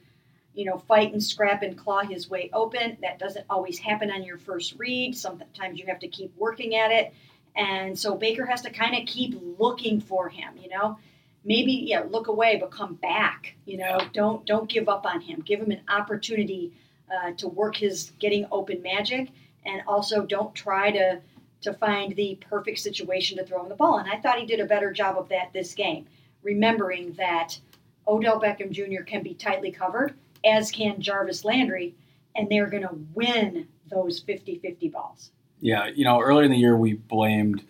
[0.54, 2.96] you know fight and scrap and claw his way open.
[3.02, 5.16] That doesn't always happen on your first read.
[5.16, 7.14] Sometimes you have to keep working at it.
[7.56, 10.98] And so Baker has to kind of keep looking for him, you know.
[11.44, 13.54] Maybe yeah, look away, but come back.
[13.66, 15.42] You know, don't don't give up on him.
[15.44, 16.72] Give him an opportunity
[17.12, 19.28] uh, to work his getting open magic,
[19.66, 21.20] and also don't try to
[21.64, 23.98] to find the perfect situation to throw him the ball.
[23.98, 26.06] And I thought he did a better job of that this game,
[26.42, 27.58] remembering that
[28.06, 29.02] Odell Beckham Jr.
[29.02, 30.14] can be tightly covered,
[30.44, 31.94] as can Jarvis Landry,
[32.36, 35.30] and they're going to win those 50 50 balls.
[35.60, 37.62] Yeah, you know, earlier in the year, we blamed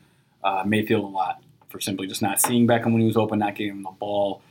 [0.42, 3.54] uh, Mayfield a lot for simply just not seeing Beckham when he was open, not
[3.54, 4.42] getting him the ball.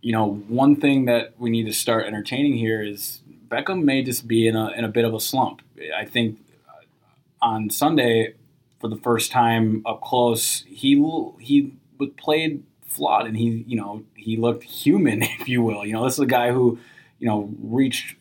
[0.00, 4.26] You know, one thing that we need to start entertaining here is Beckham may just
[4.26, 5.62] be in a, in a bit of a slump.
[5.96, 8.34] I think uh, on Sunday,
[8.80, 11.02] for the first time up close, he
[11.40, 11.72] he
[12.18, 15.86] played flawed and he you know he looked human, if you will.
[15.86, 16.78] You know, this is a guy who
[17.18, 18.16] you know reached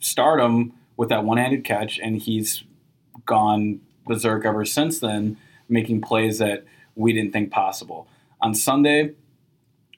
[0.00, 2.64] stardom with that one-handed catch, and he's
[3.26, 5.36] gone berserk ever since then,
[5.68, 8.06] making plays that we didn't think possible.
[8.40, 9.14] On Sunday,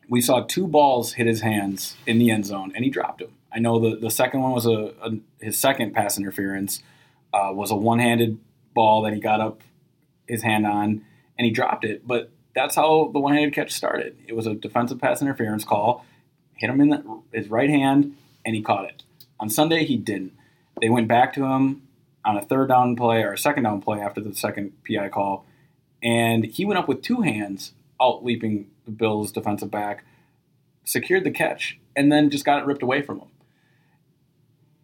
[0.08, 3.32] we saw two balls hit his hands in the end zone, and he dropped them.
[3.52, 6.82] I know the, the second one was a, a his second pass interference
[7.32, 8.38] uh, was a one-handed
[8.74, 9.62] ball that he got up
[10.28, 11.04] his hand on,
[11.38, 12.06] and he dropped it.
[12.06, 14.16] But that's how the one-handed catch started.
[14.26, 16.04] It was a defensive pass interference call,
[16.56, 19.02] hit him in the, his right hand, and he caught it.
[19.38, 20.32] On Sunday, he didn't.
[20.80, 21.82] They went back to him
[22.24, 25.46] on a third down play or a second down play after the second PI call,
[26.02, 30.04] and he went up with two hands, out leaping the Bills' defensive back,
[30.84, 33.28] secured the catch, and then just got it ripped away from him.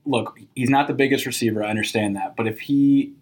[0.05, 1.63] Look, he's not the biggest receiver.
[1.63, 3.15] I understand that, but if he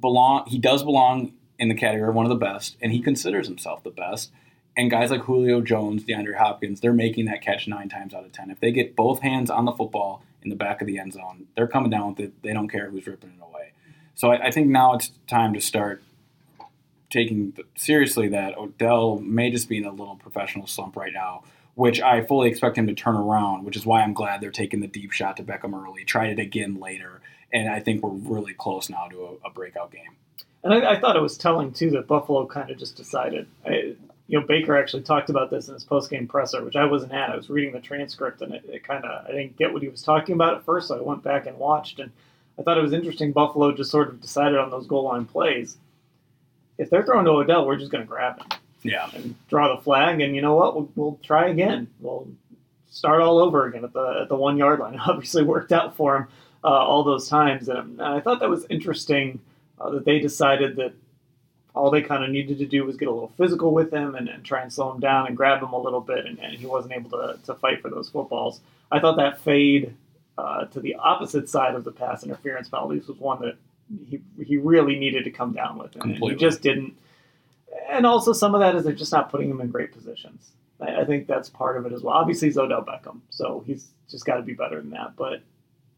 [0.00, 3.46] belong, he does belong in the category of one of the best, and he considers
[3.46, 4.32] himself the best.
[4.76, 8.32] And guys like Julio Jones, DeAndre Hopkins, they're making that catch nine times out of
[8.32, 8.50] ten.
[8.50, 11.46] If they get both hands on the football in the back of the end zone.
[11.54, 12.42] They're coming down with it.
[12.42, 13.72] They don't care who's ripping it away.
[14.14, 16.02] So I, I think now it's time to start
[17.10, 21.42] taking seriously that Odell may just be in a little professional slump right now,
[21.74, 24.80] which I fully expect him to turn around, which is why I'm glad they're taking
[24.80, 27.20] the deep shot to Beckham early, try it again later.
[27.52, 30.16] And I think we're really close now to a, a breakout game.
[30.62, 33.48] And I, I, thought it was telling, too, that Buffalo kind of just decided.
[33.64, 33.94] I,
[34.30, 37.30] you know, Baker actually talked about this in his post-game presser, which I wasn't at.
[37.30, 39.88] I was reading the transcript, and it, it kind of I didn't get what he
[39.88, 42.12] was talking about at first, so I went back and watched, and
[42.56, 43.32] I thought it was interesting.
[43.32, 45.78] Buffalo just sort of decided on those goal line plays.
[46.78, 48.46] If they're throwing to Odell, we're just going to grab him,
[48.84, 50.76] yeah, and draw the flag, and you know what?
[50.76, 51.88] We'll, we'll try again.
[51.98, 52.28] We'll
[52.88, 54.94] start all over again at the at the one yard line.
[54.94, 56.28] It obviously worked out for him
[56.62, 59.40] uh, all those times, and I thought that was interesting
[59.80, 60.92] uh, that they decided that
[61.74, 64.28] all they kind of needed to do was get a little physical with him and,
[64.28, 66.66] and try and slow him down and grab him a little bit, and, and, he
[66.66, 68.60] wasn't able to, to fight for those footballs.
[68.90, 69.94] I thought that fade
[70.36, 73.56] uh, to the opposite side of the pass interference penalties was one that
[74.08, 76.96] he, he really needed to come down with, and, and he just didn't.
[77.88, 80.50] And also, some of that is they're just not putting him in great positions.
[80.80, 82.14] I, I think that's part of it as well.
[82.14, 85.14] Obviously, he's Odell Beckham, so he's just got to be better than that.
[85.16, 85.42] But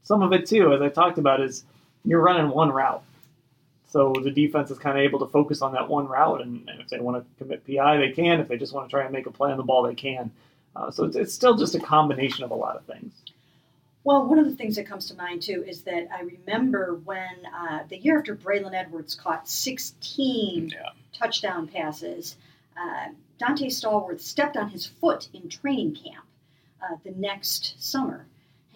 [0.02, 1.64] some of it, too, as I talked about, is
[2.04, 3.02] you're running one route
[3.92, 6.80] so the defense is kind of able to focus on that one route, and, and
[6.80, 8.40] if they want to commit PI, they can.
[8.40, 10.30] If they just want to try and make a play on the ball, they can.
[10.74, 13.12] Uh, so it's, it's still just a combination of a lot of things.
[14.04, 17.44] Well, one of the things that comes to mind too is that I remember when
[17.54, 20.88] uh, the year after Braylon Edwards caught 16 yeah.
[21.12, 22.36] touchdown passes,
[22.78, 26.24] uh, Donté Stallworth stepped on his foot in training camp
[26.82, 28.24] uh, the next summer,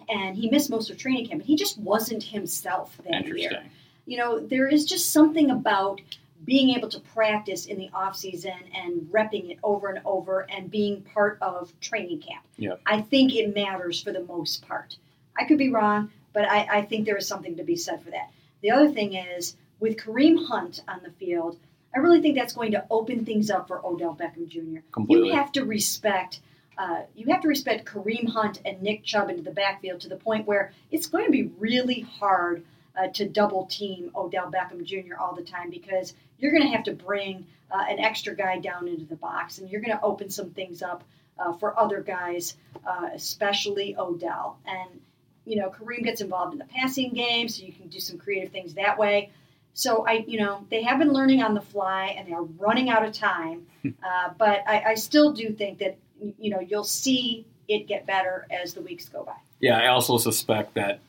[0.09, 1.41] and he missed most of training camp.
[1.41, 3.63] But he just wasn't himself that year
[4.07, 6.01] you know, there is just something about
[6.45, 10.71] being able to practice in the off season and repping it over and over and
[10.71, 12.43] being part of training camp.
[12.57, 12.79] Yep.
[12.85, 14.97] I think it matters for the most part.
[15.37, 18.11] I could be wrong, but I, I think there is something to be said for
[18.11, 18.31] that.
[18.61, 21.57] The other thing is with Kareem Hunt on the field,
[21.93, 24.79] I really think that's going to open things up for Odell Beckham Jr.
[24.91, 25.29] Completely.
[25.29, 26.39] You have to respect.
[26.77, 30.15] Uh, you have to respect Kareem Hunt and Nick Chubb into the backfield to the
[30.15, 32.63] point where it's going to be really hard
[32.97, 35.15] uh, to double team Odell Beckham Jr.
[35.19, 38.87] all the time because you're going to have to bring uh, an extra guy down
[38.87, 41.03] into the box and you're going to open some things up
[41.39, 42.55] uh, for other guys,
[42.85, 44.57] uh, especially Odell.
[44.65, 44.99] And,
[45.45, 48.51] you know, Kareem gets involved in the passing game, so you can do some creative
[48.51, 49.31] things that way.
[49.73, 53.05] So I, you know, they have been learning on the fly and they're running out
[53.05, 53.65] of time.
[54.03, 55.97] Uh, but I, I still do think that,
[56.37, 59.35] you know, you'll see it get better as the weeks go by.
[59.61, 60.99] Yeah, I also suspect that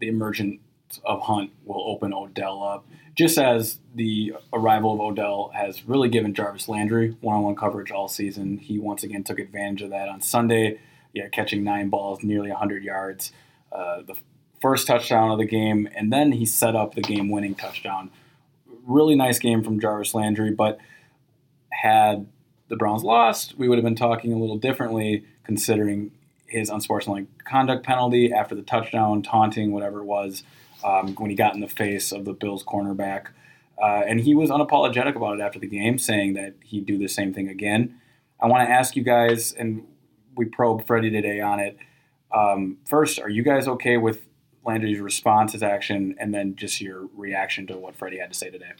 [0.00, 0.60] the emergent
[1.04, 2.86] of Hunt will open Odell up.
[3.14, 8.58] Just as the arrival of Odell has really given Jarvis Landry one-on-one coverage all season,
[8.58, 10.80] he once again took advantage of that on Sunday.
[11.12, 13.30] Yeah, catching nine balls, nearly 100 yards,
[13.70, 14.16] uh, the
[14.60, 18.10] first touchdown of the game, and then he set up the game-winning touchdown.
[18.84, 20.78] Really nice game from Jarvis Landry, but
[21.70, 22.26] had
[22.68, 26.10] the Browns lost, we would have been talking a little differently, considering
[26.46, 30.42] his unsportsmanlike conduct penalty after the touchdown, taunting, whatever it was
[30.84, 33.28] um, when he got in the face of the Bills cornerback.
[33.82, 37.08] Uh, and he was unapologetic about it after the game, saying that he'd do the
[37.08, 38.00] same thing again.
[38.40, 39.84] I want to ask you guys, and
[40.36, 41.76] we probed Freddie today on it.
[42.32, 44.22] Um, first, are you guys okay with
[44.64, 48.50] Landry's response, his action, and then just your reaction to what Freddie had to say
[48.50, 48.72] today?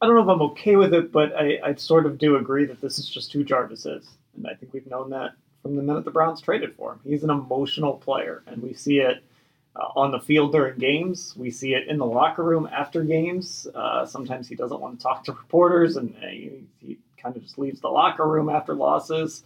[0.00, 2.66] I don't know if I'm okay with it, but I, I sort of do agree
[2.66, 4.06] that this is just who Jarvis is.
[4.36, 7.00] And I think we've known that from the minute the Browns traded for him.
[7.04, 9.24] He's an emotional player, and we see it
[9.78, 11.34] uh, on the field during games.
[11.36, 13.66] We see it in the locker room after games.
[13.74, 17.42] Uh, sometimes he doesn't want to talk to reporters, and uh, he, he kind of
[17.42, 19.42] just leaves the locker room after losses.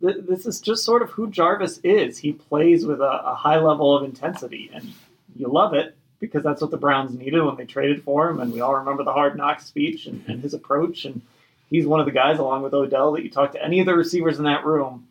[0.00, 2.18] Th- this is just sort of who Jarvis is.
[2.18, 4.92] He plays with a, a high level of intensity, and
[5.36, 8.40] you love it because that's what the Browns needed when they traded for him.
[8.40, 11.04] And we all remember the hard knock speech and, and his approach.
[11.04, 11.20] And
[11.68, 13.94] he's one of the guys, along with Odell, that you talk to any of the
[13.94, 15.08] receivers in that room.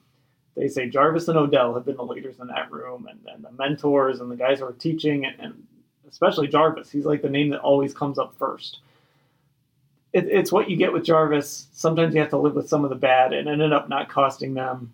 [0.56, 3.52] They say Jarvis and Odell have been the leaders in that room and, and the
[3.52, 5.68] mentors and the guys who are teaching, and, and,
[6.10, 6.92] especially Jarvis.
[6.92, 8.80] He's like the name that always comes up first.
[10.12, 11.68] It, it's what you get with Jarvis.
[11.72, 14.54] Sometimes you have to live with some of the bad, and ended up not costing
[14.54, 14.94] them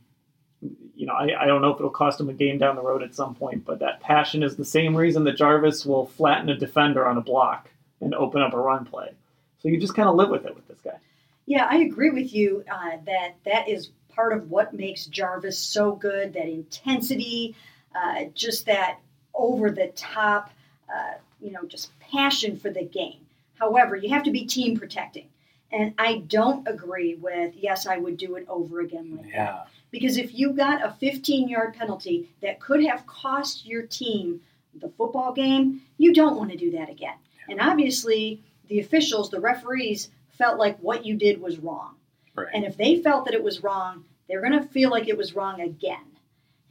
[0.98, 3.04] you know, I, I don't know if it'll cost him a game down the road
[3.04, 6.58] at some point, but that passion is the same reason that Jarvis will flatten a
[6.58, 7.70] defender on a block
[8.02, 9.12] and open up a run play.
[9.60, 10.98] So you just kind of live with it with this guy.
[11.46, 15.94] Yeah, I agree with you uh, that that is part of what makes Jarvis so
[15.94, 16.34] good.
[16.34, 17.56] That intensity,
[17.96, 18.98] uh, just that
[19.36, 20.50] over the top,
[20.94, 23.20] uh, you know, just passion for the game.
[23.60, 25.28] However, you have to be team protecting.
[25.72, 29.46] And I don't agree with, yes, I would do it over again like Yeah.
[29.46, 29.68] that.
[29.92, 34.42] Because if you got a 15 yard penalty that could have cost your team
[34.74, 37.16] the football game, you don't want to do that again.
[37.50, 41.96] And obviously, the officials, the referees, felt like what you did was wrong.
[42.36, 42.48] Right.
[42.54, 45.36] And if they felt that it was wrong, they're going to feel like it was
[45.36, 46.06] wrong again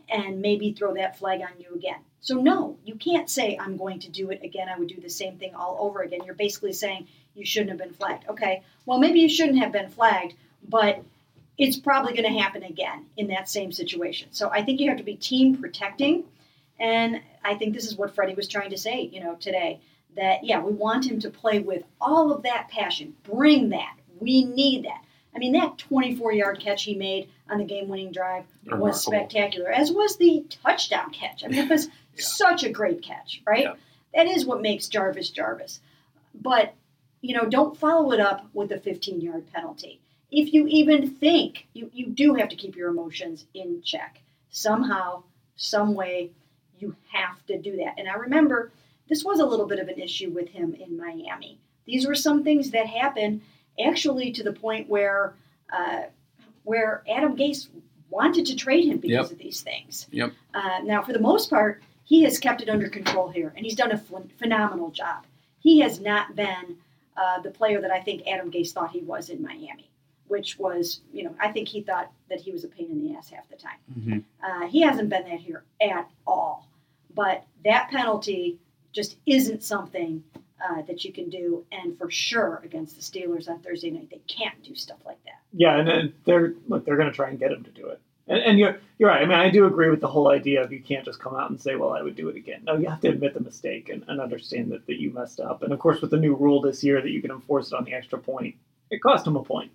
[0.09, 1.99] and maybe throw that flag on you again.
[2.21, 4.69] So, no, you can't say, I'm going to do it again.
[4.69, 6.21] I would do the same thing all over again.
[6.25, 8.29] You're basically saying you shouldn't have been flagged.
[8.29, 10.35] Okay, well, maybe you shouldn't have been flagged,
[10.69, 11.05] but
[11.59, 14.29] it's probably going to happen again in that same situation.
[14.33, 16.25] So, I think you have to be team protecting.
[16.79, 19.81] And I think this is what Freddie was trying to say, you know, today
[20.17, 23.15] that, yeah, we want him to play with all of that passion.
[23.23, 23.97] Bring that.
[24.19, 25.05] We need that.
[25.35, 29.71] I mean, that 24 yard catch he made on the game winning drive was spectacular,
[29.71, 31.45] as was the touchdown catch.
[31.45, 32.25] I mean, it was Yeah.
[32.25, 33.65] such a great catch, right?
[33.65, 33.75] Yeah.
[34.15, 35.81] That is what makes Jarvis Jarvis.
[36.35, 36.75] But,
[37.21, 40.01] you know, don't follow it up with a 15 yard penalty.
[40.31, 44.21] If you even think, you, you do have to keep your emotions in check.
[44.51, 45.25] Somehow,
[45.57, 46.31] some way,
[46.79, 47.95] you have to do that.
[47.99, 48.73] And I remember
[49.09, 51.59] this was a little bit of an issue with him in Miami.
[51.85, 53.43] These were some things that happened
[53.79, 55.35] actually to the point where
[55.71, 56.05] uh,
[56.67, 57.69] where Adam Gase
[58.11, 59.33] wanted to trade him because Yep.
[59.33, 60.09] of these things.
[60.11, 60.33] Yep.
[60.53, 63.77] Uh, now, for the most part, he has kept it under control here, and he's
[63.77, 65.25] done a ph- phenomenal job.
[65.61, 66.77] He has not been
[67.17, 69.89] uh, the player that I think Adam Gase thought he was in Miami,
[70.29, 73.17] which was, you know, I think he thought that he was a pain in the
[73.17, 73.79] ass half the time.
[73.99, 74.25] Mhm.
[74.43, 76.69] Uh, he hasn't been that here at all.
[77.15, 78.59] But that penalty
[78.93, 80.23] just isn't something
[80.63, 81.65] uh, that you can do.
[81.73, 85.41] And for sure, against the Steelers on Thursday night, they can't do stuff like that.
[85.53, 88.01] Yeah, and then they're look, they're going to try and get him to do it.
[88.29, 89.23] And, and you're you're right.
[89.23, 91.51] I mean, I do agree with the whole idea of you can't just come out
[91.51, 93.89] and say, "Well, I would do it again." No, you have to admit the mistake
[93.89, 95.63] and, and understand that, that you messed up.
[95.63, 97.85] And of course, with the new rule this year that you can enforce it on
[97.85, 98.57] the extra point,
[98.91, 99.71] it cost him a point.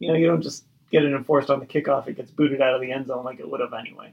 [0.00, 2.74] You know, you don't just get it enforced on the kickoff; it gets booted out
[2.74, 4.12] of the end zone like it would have anyway.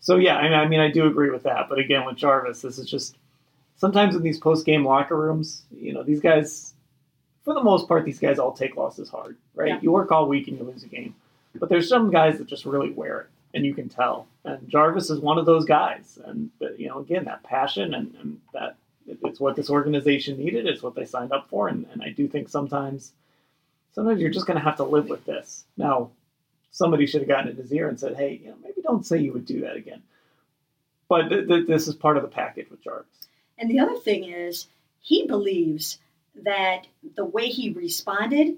[0.00, 1.68] So yeah, I mean, I do agree with that.
[1.68, 3.16] But again, with Jarvis, this is just
[3.80, 6.74] sometimes in these post game locker rooms, you know, these guys,
[7.44, 9.68] for the most part, these guys all take losses hard, right?
[9.68, 9.78] Yeah.
[9.80, 11.14] You work all week and you lose a game.
[11.54, 14.28] But there's some guys that just really wear it, and you can tell.
[14.44, 16.18] And Jarvis is one of those guys.
[16.26, 20.82] And, you know, again, that passion and, and that it's what this organization needed, it's
[20.82, 21.68] what they signed up for.
[21.68, 23.14] And, and I do think sometimes,
[23.94, 25.64] sometimes you're just going to have to live with this.
[25.76, 26.10] Now,
[26.70, 29.18] somebody should have gotten in his ear and said, hey, you know, maybe don't say
[29.18, 30.02] you would do that again.
[31.08, 33.08] But th- th- this is part of the package with Jarvis.
[33.60, 34.66] And the other thing is,
[34.98, 35.98] he believes
[36.34, 38.56] that the way he responded,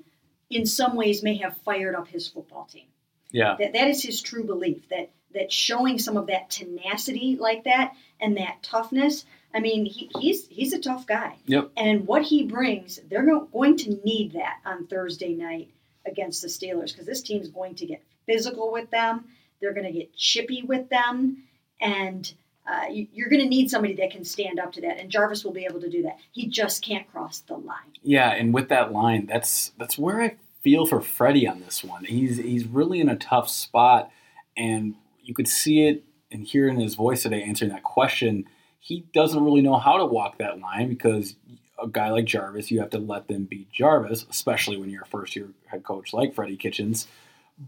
[0.48, 2.86] in some ways, may have fired up his football team.
[3.30, 3.56] Yeah.
[3.58, 4.88] That that is his true belief.
[4.88, 9.24] That that showing some of that tenacity like that and that toughness.
[9.54, 11.36] I mean, he, he's he's a tough guy.
[11.46, 11.72] Yep.
[11.76, 15.70] And what he brings, they're going to need that on Thursday night
[16.06, 19.24] against the Steelers because this team's going to get physical with them.
[19.60, 21.44] They're going to get chippy with them,
[21.80, 22.32] and
[22.66, 24.98] uh, you, you're going to need somebody that can stand up to that.
[24.98, 26.18] And Jarvis will be able to do that.
[26.30, 27.92] He just can't cross the line.
[28.02, 32.04] Yeah, and with that line, that's that's where I feel for Freddie on this one.
[32.04, 34.10] He's he's really in a tough spot,
[34.56, 38.44] and you could see it and hear in his voice today answering that question.
[38.80, 41.36] He doesn't really know how to walk that line because
[41.80, 45.06] a guy like Jarvis, you have to let them be Jarvis, especially when you're a
[45.06, 47.06] first year head coach like Freddie Kitchens.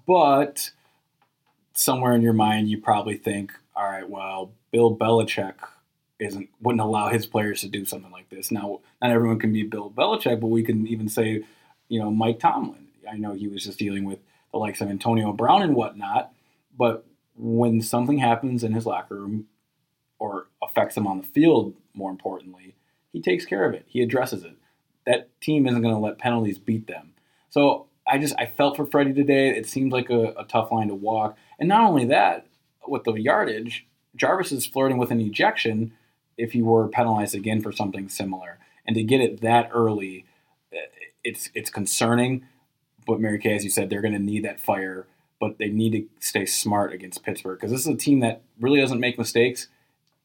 [0.06, 0.70] But
[1.74, 5.54] somewhere in your mind, you probably think, all right, well, Bill Belichick
[6.20, 8.50] isn't wouldn't allow his players to do something like this.
[8.50, 11.42] Now, not everyone can be Bill Belichick, but we can even say,
[11.88, 12.86] you know, Mike Tomlin.
[13.10, 14.18] I know he was just dealing with
[14.52, 16.32] the likes of Antonio Brown and whatnot,
[16.76, 17.04] but
[17.36, 19.46] when something happens in his locker room
[20.18, 22.76] or affects him on the field, more importantly,
[23.12, 23.84] he takes care of it.
[23.88, 24.56] He addresses it.
[25.04, 27.12] That team isn't going to let penalties beat them.
[27.50, 29.48] So I just I felt for Freddie today.
[29.48, 32.46] It seemed like a, a tough line to walk, and not only that,
[32.88, 35.92] with the yardage, Jarvis is flirting with an ejection
[36.36, 38.58] if he were penalized again for something similar.
[38.86, 40.24] And to get it that early,
[41.22, 42.46] it's it's concerning.
[43.06, 45.06] But Mary Kay, as you said, they're going to need that fire,
[45.40, 48.80] but they need to stay smart against Pittsburgh because this is a team that really
[48.80, 49.68] doesn't make mistakes,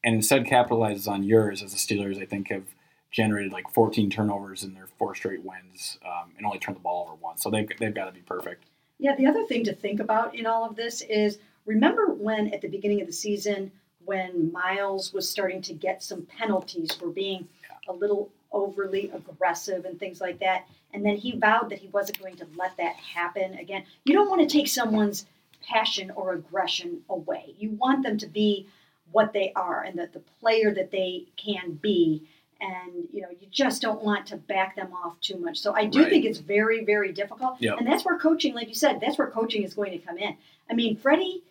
[0.02, 1.62] and instead capitalizes on yours.
[1.62, 2.64] As the Steelers, I think, have
[3.10, 7.06] generated like 14 turnovers in their four straight wins um, and only turned the ball
[7.06, 7.42] over once.
[7.42, 8.64] So they've they've got to be perfect.
[8.98, 11.38] Yeah, the other thing to think about in all of this is
[11.70, 13.70] remember when at the beginning of the season
[14.04, 17.46] when Myles was starting to get some penalties for being
[17.88, 20.66] a little overly aggressive and things like that.
[20.92, 23.84] And then he vowed that he wasn't going to let that happen again.
[24.04, 25.26] You don't want to take someone's
[25.62, 27.54] passion or aggression away.
[27.58, 28.66] You want them to be
[29.12, 32.22] what they are and that the player that they can be.
[32.60, 35.58] And you know, you just don't want to back them off too much.
[35.58, 36.10] So I do Right.
[36.10, 37.56] think it's very, very difficult.
[37.60, 37.78] Yep.
[37.78, 40.36] And that's where coaching, like you said, that's where coaching is going to come in.
[40.68, 41.42] I mean, Freddie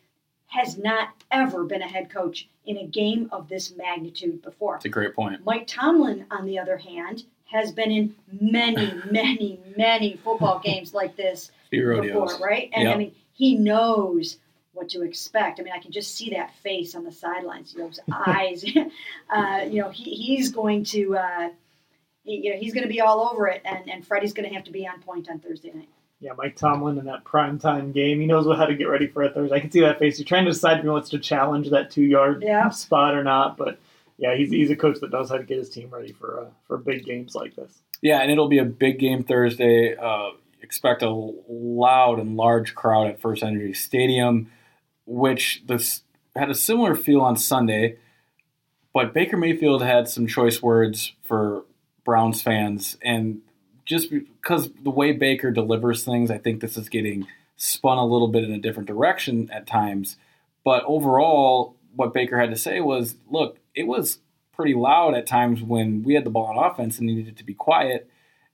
[0.50, 4.76] has not ever been a head coach in a game of this magnitude before.
[4.76, 5.44] It's a great point.
[5.46, 11.16] Mike Tomlin, on the other hand, has been in many, many, many football games like
[11.16, 12.70] this before, right?
[12.74, 14.38] And I mean, he knows
[14.74, 15.60] what to expect.
[15.60, 18.66] I mean, I can just see that face on the sidelines, those eyes.
[19.30, 21.50] uh, you know, he, he's going to, uh,
[22.24, 24.56] he, you know, he's going to be all over it, and, and Freddie's going to
[24.56, 25.90] have to be on point on Thursday night.
[26.22, 29.24] Yeah, Mike Tomlin in that prime time game, he knows how to get ready for
[29.24, 29.56] a Thursday.
[29.56, 30.20] I can see that face.
[30.20, 32.70] You're trying to decide if he wants to challenge that two yard Yeah.
[32.70, 33.80] spot or not, but
[34.18, 36.50] yeah, he's, he's a coach that knows how to get his team ready for uh,
[36.68, 37.72] for big games like this.
[38.02, 39.96] Yeah, and it'll be a big game Thursday.
[39.96, 44.52] Uh, expect a loud and large crowd at First Energy Stadium,
[45.06, 46.04] which this
[46.36, 47.98] had a similar feel on Sunday.
[48.94, 51.64] But Baker Mayfield had some choice words for
[52.04, 53.42] Browns fans, and
[53.90, 57.26] just because the way Baker delivers things, I think this is getting
[57.58, 60.16] spun a little bit in a different direction at times.
[60.64, 64.20] But overall, what Baker had to say was, look, it was
[64.54, 67.44] pretty loud at times when we had the ball on offense and needed it to
[67.44, 68.08] be quiet,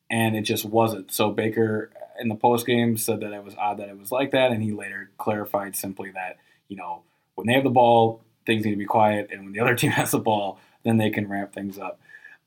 [0.10, 1.12] and it just wasn't.
[1.12, 4.32] So Baker in the post game said that it was odd that it was like
[4.32, 6.38] that, and he later clarified simply that
[6.70, 7.02] you know
[7.34, 9.92] when they have the ball, things need to be quiet, and when the other team
[9.92, 12.00] has the ball, then they can ramp things up.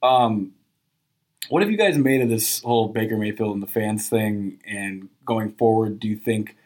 [0.02, 0.54] Um,
[1.48, 4.60] what have you guys made of this whole Baker Mayfield and the fans thing?
[4.66, 6.56] And going forward, do you think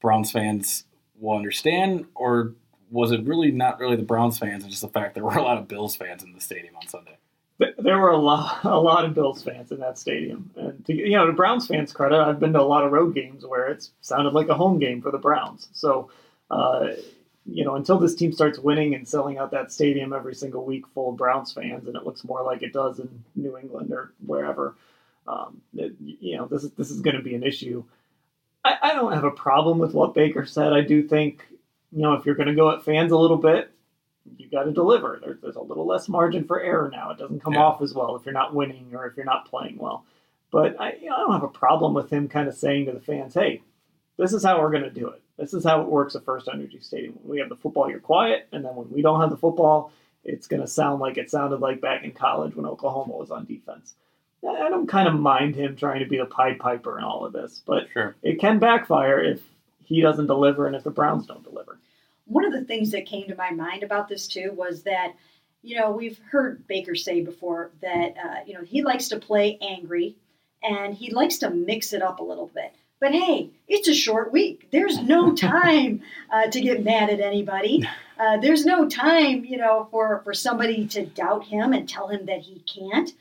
[0.00, 0.84] Browns fans
[1.18, 2.54] will understand, or
[2.90, 5.42] was it really not really the Browns fans, and just the fact there were a
[5.42, 7.16] lot of Bills fans in the stadium on Sunday?
[7.58, 11.16] There were a lot, a lot of Bills fans in that stadium, and to, you
[11.16, 13.90] know, to Browns fans' credit, I've been to a lot of road games where it's
[14.00, 15.68] sounded like a home game for the Browns.
[15.72, 16.10] So,
[16.50, 16.88] uh,
[17.50, 20.86] you know, until this team starts winning and selling out that stadium every single week
[20.88, 24.12] full of Browns fans, and it looks more like it does in New England or
[24.26, 24.74] wherever,
[25.26, 27.84] um, it, you know, this is this is going to be an issue.
[28.64, 30.72] I, I don't have a problem with what Baker said.
[30.72, 31.46] I do think,
[31.92, 33.70] you know, if you're going to go at fans a little bit,
[34.36, 35.18] you got to deliver.
[35.22, 37.10] There, there's a little less margin for error now.
[37.12, 37.62] It doesn't come Yeah.
[37.62, 40.04] off as well if you're not winning or if you're not playing well.
[40.50, 42.92] But I, you know, I don't have a problem with him kind of saying to
[42.92, 43.62] the fans, "Hey,
[44.18, 45.22] this is how we're going to do it.
[45.38, 47.14] This is how it works at First Energy Stadium.
[47.22, 49.92] When we have the football, you're quiet, and then when we don't have the football,
[50.24, 53.44] it's going to sound like it sounded like back in college when Oklahoma was on
[53.44, 53.94] defense."
[54.44, 57.24] I I don't kind of mind him trying to be the Pied Piper in all
[57.24, 58.16] of this, but Sure.
[58.22, 59.42] it can backfire if
[59.84, 61.78] he doesn't deliver and if the Browns don't deliver.
[62.26, 65.14] One of the things that came to my mind about this too was that,
[65.62, 69.56] you know, we've heard Baker say before that, uh, you know, he likes to play
[69.62, 70.14] angry
[70.62, 72.74] and he likes to mix it up a little bit.
[73.00, 74.68] But hey, it's a short week.
[74.70, 77.88] There's no time uh, to get mad at anybody.
[78.18, 82.26] Uh, there's no time, you know, for, for somebody to doubt him and tell him
[82.26, 83.12] that he can't.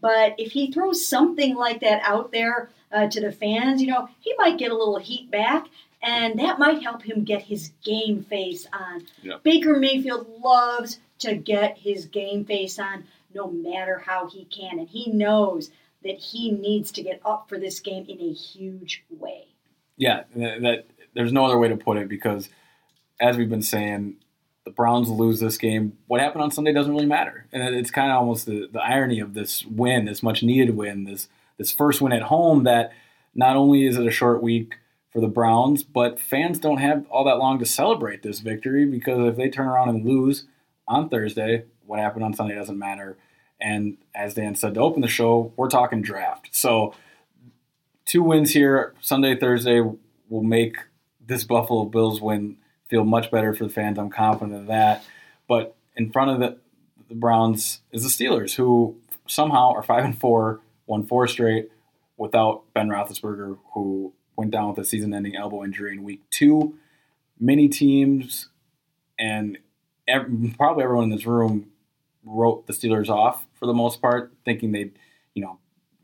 [0.00, 4.08] But if he throws something like that out there uh, to the fans, you know,
[4.20, 5.66] he might get a little heat back,
[6.02, 9.06] and that might help him get his game face on.
[9.22, 9.38] Yeah.
[9.42, 14.88] Baker Mayfield loves to get his game face on no matter how he can, and
[14.88, 15.70] he knows
[16.06, 19.46] that he needs to get up for this game in a huge way.
[19.96, 22.48] Yeah, that, that there's no other way to put it because,
[23.20, 24.16] as we've been saying,
[24.64, 27.46] the Browns lose this game, what happened on Sunday doesn't really matter.
[27.52, 31.04] And it's kind of almost the, the irony of this win, this much needed win,
[31.04, 32.92] this this first win at home that
[33.34, 34.74] not only is it a short week
[35.10, 39.26] for the Browns, but fans don't have all that long to celebrate this victory because
[39.26, 40.44] if they turn around and lose
[40.86, 43.16] on Thursday, what happened on Sunday doesn't matter.
[43.60, 46.48] And as Dan said to open the show, we're talking draft.
[46.52, 46.94] So
[48.04, 50.76] two wins here, Sunday, Thursday, will make
[51.24, 53.98] this Buffalo Bills win feel much better for the fans.
[53.98, 55.04] I'm confident of that.
[55.48, 56.58] But in front of the,
[57.08, 58.96] the Browns is the Steelers, who
[59.26, 61.70] somehow are five and four, won four straight
[62.16, 66.74] without Ben Roethlisberger, who went down with a season-ending elbow injury in Week Two.
[67.40, 68.48] Many teams
[69.18, 69.58] and
[70.56, 71.70] probably everyone in this room
[72.26, 74.98] wrote the Steelers off for the most part, thinking they'd,
[75.34, 75.58] you know,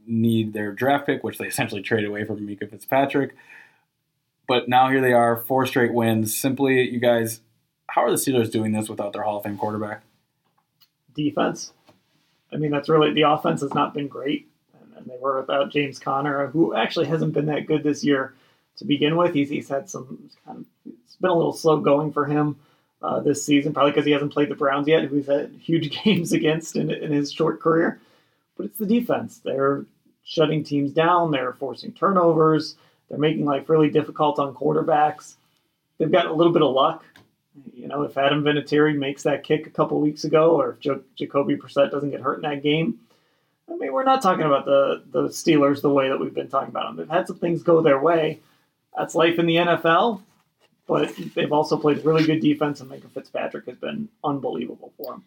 [0.07, 3.35] need their draft pick, which they essentially traded away from Minkah Fitzpatrick.
[4.49, 6.35] But now here they are, four straight wins.
[6.35, 7.41] Simply, you guys,
[7.89, 10.03] how are the Steelers doing this without their Hall of Fame quarterback?
[11.14, 11.73] Defense.
[12.53, 14.49] I mean, that's really the offense has not been great,
[14.97, 18.35] and, they were without James Conner, who actually hasn't been that good this year
[18.77, 19.35] to begin with.
[19.35, 22.57] He's, he's had some kind of it's been a little slow going for him
[23.03, 26.03] uh, this season, probably because he hasn't played the Browns yet, who he's had huge
[26.05, 28.01] games against in, in his short career.
[28.57, 29.39] But it's the defense.
[29.39, 29.85] They're
[30.25, 31.31] shutting teams down.
[31.31, 32.77] They're forcing turnovers.
[33.09, 35.35] They're making life really difficult on quarterbacks.
[35.99, 37.05] They've got a little bit of luck.
[37.75, 41.03] You know, if Adam Vinatieri makes that kick a couple weeks ago, or if jo-
[41.17, 42.99] Jacoby Brissett doesn't get hurt in that game,
[43.71, 46.71] I mean, we're not talking about the the Steelers the way that we've been talking
[46.71, 46.97] about them.
[46.97, 48.41] They've had some things go their way.
[48.97, 50.23] That's life in the NFL,
[50.87, 55.24] but they've also played really good defense, and Michael Fitzpatrick has been unbelievable for them.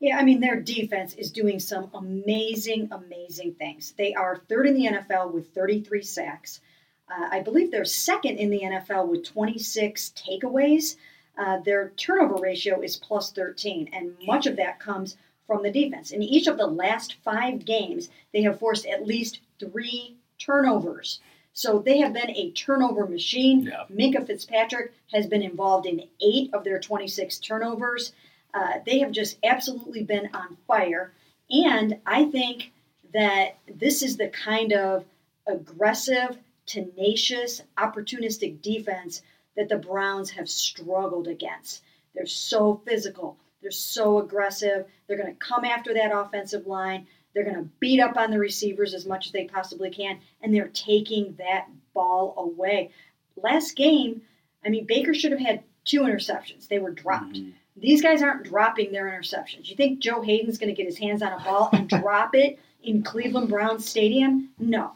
[0.00, 3.94] Yeah, I mean, their defense is doing some amazing, amazing things.
[3.96, 6.60] They are third in the NFL with 33 sacks.
[7.08, 10.96] Uh, I believe they're second in the NFL with 26 takeaways.
[11.38, 16.10] Uh, their turnover ratio is plus 13, and much of that comes from the defense.
[16.10, 21.20] In each of the last five games, they have forced at least three turnovers.
[21.54, 23.62] So they have been a turnover machine.
[23.62, 23.84] Yeah.
[23.90, 28.12] Minkah Fitzpatrick has been involved in eight of their 26 turnovers.
[28.52, 31.12] Uh, they have just absolutely been on fire.
[31.50, 32.72] And I think
[33.12, 35.04] that this is the kind of
[35.46, 39.22] aggressive, tenacious, opportunistic defense
[39.56, 41.82] that the Browns have struggled against.
[42.14, 47.06] They're so physical, they're so aggressive, they're going to come after that offensive line.
[47.34, 50.54] They're going to beat up on the receivers as much as they possibly can, and
[50.54, 52.90] they're taking that ball away.
[53.36, 54.22] Last game,
[54.64, 56.68] I mean, Baker should have had two interceptions.
[56.68, 57.34] They were dropped.
[57.34, 57.50] Mm-hmm.
[57.76, 59.68] These guys aren't dropping their interceptions.
[59.68, 62.58] You think Joe Haden's going to get his hands on a ball and drop it
[62.82, 64.50] in Cleveland Browns Stadium?
[64.58, 64.92] No.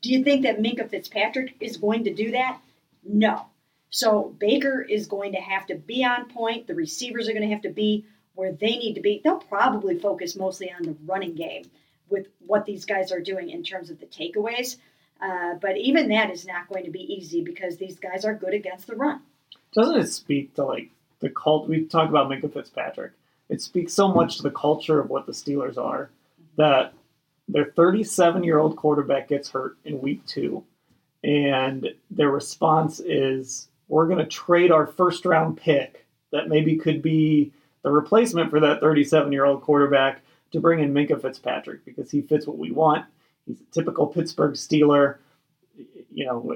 [0.00, 2.58] Do you think that Minkah Fitzpatrick is going to do that?
[3.04, 3.46] No.
[3.90, 6.66] So Baker is going to have to be on point.
[6.66, 9.20] The receivers are going to have to be where they need to be.
[9.22, 11.70] They'll probably focus mostly on the running game
[12.12, 14.76] with what these guys are doing in terms of the takeaways.
[15.20, 18.54] Uh, but even that is not going to be easy because these guys are good
[18.54, 19.20] against the run.
[19.72, 20.90] Doesn't it speak to like
[21.20, 21.68] the cult?
[21.68, 23.12] We talk about Minkah Fitzpatrick.
[23.48, 26.10] It speaks so much to the culture of what the Steelers are
[26.56, 26.92] that
[27.48, 30.64] their 37 year old quarterback gets hurt in week two,
[31.22, 37.02] and their response is, "We're going to trade our first round pick that maybe could
[37.02, 37.52] be
[37.82, 40.22] the replacement for that 37 year old quarterback."
[40.52, 43.06] To bring in Minkah Fitzpatrick because he fits what we want.
[43.46, 45.16] He's a typical Pittsburgh Steeler.
[46.12, 46.54] You know,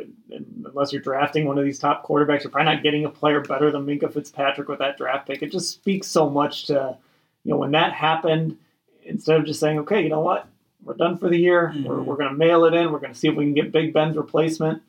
[0.66, 3.70] unless you're drafting one of these top quarterbacks, you're probably not getting a player better
[3.70, 5.42] than Minkah Fitzpatrick with that draft pick.
[5.42, 6.98] It just speaks so much to,
[7.42, 8.58] you know, when that happened,
[9.02, 10.46] instead of just saying, okay, you know what,
[10.84, 11.84] we're done for the year, mm-hmm.
[11.84, 13.72] we're, we're going to mail it in, we're going to see if we can get
[13.72, 14.82] Big Ben's replacement.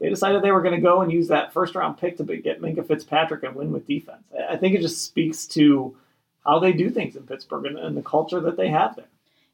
[0.00, 2.62] They decided they were going to go and use that first round pick to get
[2.62, 4.22] Minkah Fitzpatrick and win with defense.
[4.48, 5.94] I think it just speaks to
[6.48, 9.08] how they do things in Pittsburgh and, and the culture that they have there.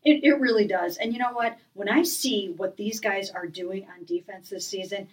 [0.05, 0.97] It, it really does.
[0.99, 1.59] And you know what?
[1.73, 5.09] When I see what these guys are doing on defense this season,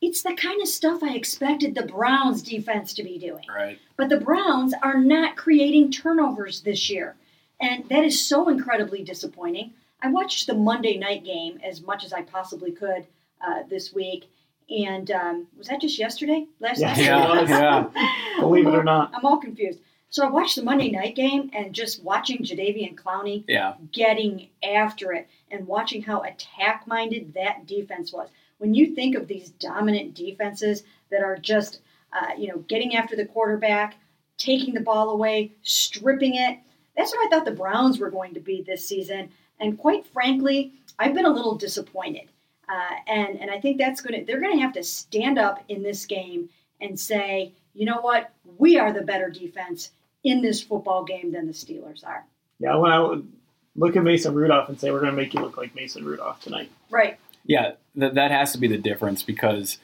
[0.00, 3.44] it's the kind of stuff I expected the Browns defense to be doing.
[3.48, 3.78] Right.
[3.96, 7.16] But the Browns are not creating turnovers this year.
[7.60, 9.72] And that is so incredibly disappointing.
[10.00, 13.06] I watched the Monday night game as much as I possibly could
[13.44, 14.30] uh, this week.
[14.70, 16.46] And um, was that just yesterday?
[16.60, 17.48] Last yeah, night?
[17.48, 18.40] Yeah, yeah.
[18.40, 19.10] Believe it or not.
[19.14, 19.80] I'm all confused.
[20.10, 23.74] So I watched the Monday night game and just watching Jadeveon Clowney yeah.
[23.92, 28.28] getting after it and watching how attack minded that defense was.
[28.56, 31.80] When you think of these dominant defenses that are just,
[32.12, 33.98] uh, you know, getting after the quarterback,
[34.38, 36.58] taking the ball away, stripping it,
[36.96, 39.28] that's what I thought the Browns were going to be this season.
[39.60, 42.30] And quite frankly, I've been a little disappointed.
[42.68, 45.64] Uh, and and I think that's going to they're going to have to stand up
[45.68, 46.50] in this game
[46.80, 49.90] and say, you know what, we are the better defense
[50.24, 52.24] in this football game than the Steelers are.
[52.58, 53.30] Yeah, when I would
[53.76, 56.40] look at Mason Rudolph and say we're going to make you look like Mason Rudolph
[56.40, 56.70] tonight.
[56.90, 57.18] Right.
[57.44, 59.78] Yeah, that that has to be the difference because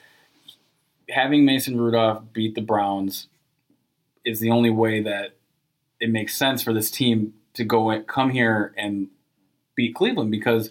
[1.08, 3.28] having Mason Rudolph beat the Browns
[4.24, 5.34] is the only way that
[6.00, 9.08] it makes sense for this team to go and come here and
[9.76, 10.70] beat Cleveland because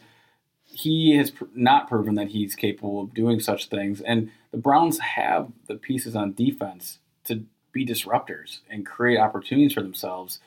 [0.66, 4.02] he has pr- not proven that he's capable of doing such things.
[4.02, 9.82] And the Browns have the pieces on defense to be disruptors and create opportunities for
[9.82, 10.40] themselves.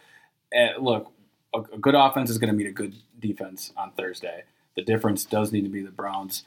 [0.53, 1.13] And look,
[1.53, 4.45] a, a good offense is going to meet a good defense on Thursday.
[4.77, 6.45] The difference does need to be the Browns'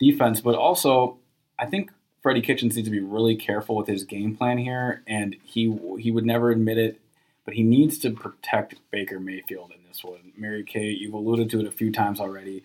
[0.00, 1.18] defense, but also
[1.58, 1.90] I think
[2.22, 6.10] Freddie Kitchens needs to be really careful with his game plan here, and he he
[6.10, 7.00] would never admit it,
[7.44, 10.32] but he needs to protect Baker Mayfield in this one.
[10.36, 12.62] Mary Kay, you've alluded to it a few times already.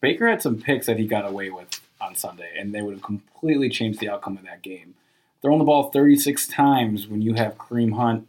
[0.00, 3.02] Baker had some picks that he got away with on Sunday, and they would have
[3.02, 4.94] completely changed the outcome of that game.
[5.42, 8.28] Throwing the ball 36 times when you have Kareem Hunt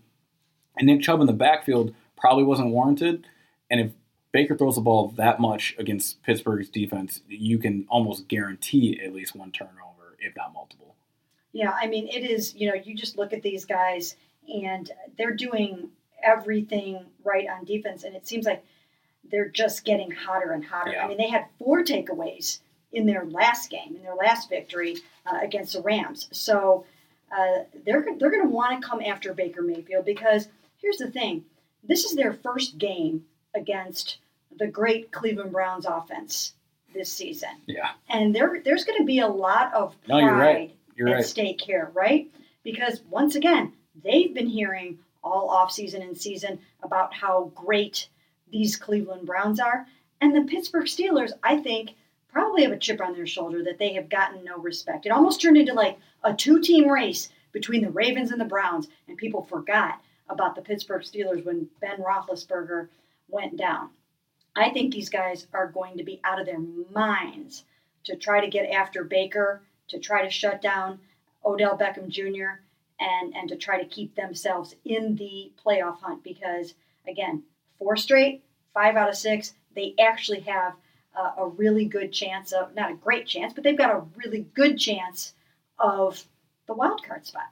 [0.78, 3.28] and Nick Chubb in the backfield probably wasn't warranted.
[3.70, 3.92] And if
[4.32, 9.36] Baker throws the ball that much against Pittsburgh's defense, you can almost guarantee at least
[9.36, 10.96] one turnover, if not multiple.
[11.52, 14.16] Yeah, I mean, it is, you know, you just look at these guys
[14.52, 15.90] and they're doing
[16.24, 18.66] everything right on defense, and it seems like
[19.30, 20.92] they're just getting hotter and hotter.
[20.92, 21.06] Yeah.
[21.06, 22.60] I mean, they had four takeaways
[22.92, 26.28] in their last game, in their last victory uh, against the Rams.
[26.32, 26.86] So
[27.36, 30.48] uh, they're, they're going to want to come after Baker Mayfield because
[30.82, 31.44] here's the thing
[31.84, 33.26] this is their first game
[33.56, 34.18] against
[34.58, 36.54] the great Cleveland Browns offense
[36.94, 37.50] this season.
[37.66, 37.90] Yeah.
[38.10, 40.76] And there, there's going to be a lot of pride No, you're right.
[40.96, 41.26] You're at right.
[41.26, 42.30] stake here, right?
[42.64, 43.74] Because once again,
[44.04, 48.08] they've been hearing all offseason and season about how great
[48.52, 49.88] these Cleveland Browns are.
[50.22, 51.96] And the Pittsburgh Steelers, I think,
[52.34, 55.06] probably have a chip on their shoulder that they have gotten no respect.
[55.06, 58.88] It almost turned into like a two team race between the Ravens and the Browns,
[59.08, 62.90] and people forgot about the Pittsburgh Steelers when Ben Roethlisberger
[63.30, 63.92] went down.
[64.56, 66.60] I think these guys are going to be out of their
[66.92, 67.64] minds
[68.06, 71.00] to try to get after Baker, to try to shut down
[71.46, 72.62] Odell Beckham Jr.,
[73.00, 76.74] and, and to try to keep themselves in the playoff hunt because,
[77.08, 77.44] again,
[77.78, 80.74] four straight, five out of six, they actually have
[81.16, 84.46] uh, a really good chance of, not a great chance, but they've got a really
[84.54, 85.34] good chance
[85.80, 86.26] of
[86.68, 87.50] the wild card spot.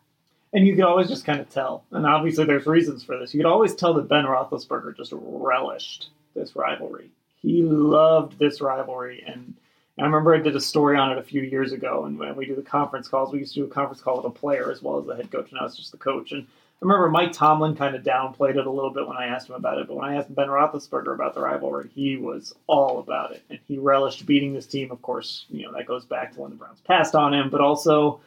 [0.53, 1.85] And you can always just kind of tell.
[1.91, 3.33] And obviously, there's reasons for this.
[3.33, 7.09] You could always tell that Ben Roethlisberger just relished this rivalry.
[7.41, 9.23] He loved this rivalry.
[9.25, 9.53] And
[10.01, 12.05] I remember I did a story on it a few years ago.
[12.05, 14.25] And when we do the conference calls, we used to do a conference call with
[14.25, 15.51] a player as well as the head coach.
[15.51, 16.31] And I was just the coach.
[16.31, 19.47] And I remember Mike Tomlin kind of downplayed it a little bit when I asked
[19.47, 19.87] him about it.
[19.87, 23.43] But when I asked Ben Roethlisberger about the rivalry, he was all about it.
[23.51, 24.89] And he relished beating this team.
[24.89, 27.51] Of course, you know, that goes back to when the Browns passed on him.
[27.51, 28.21] But also,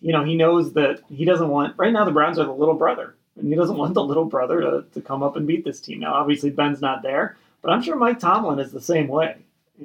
[0.00, 2.76] you know, he knows that he doesn't want, right now, the Browns are the little
[2.76, 3.16] brother.
[3.34, 5.98] And he doesn't want the little brother to, to come up and beat this team.
[5.98, 9.38] Now, obviously, Ben's not there, but I'm sure Mike Tomlin is the same way.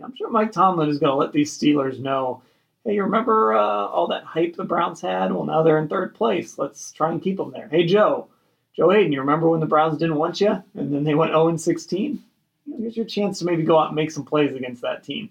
[0.04, 2.42] I'm sure Mike Tomlin is going to let these Steelers know
[2.84, 5.32] hey, you remember uh, all that hype the Browns had?
[5.32, 6.58] Well, now they're in third place.
[6.58, 7.68] Let's try and keep them there.
[7.70, 8.28] Hey, Joe,
[8.76, 11.56] Joe Haden, you remember when the Browns didn't want you and then they went 0
[11.58, 12.24] 16?
[12.66, 15.30] You here's your chance to maybe go out and make some plays against that team.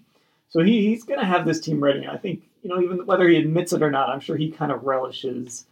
[0.49, 2.07] So he, he's going to have this team ready.
[2.07, 4.71] I think, you know, even whether he admits it or not, I'm sure he kind
[4.71, 5.65] of relishes,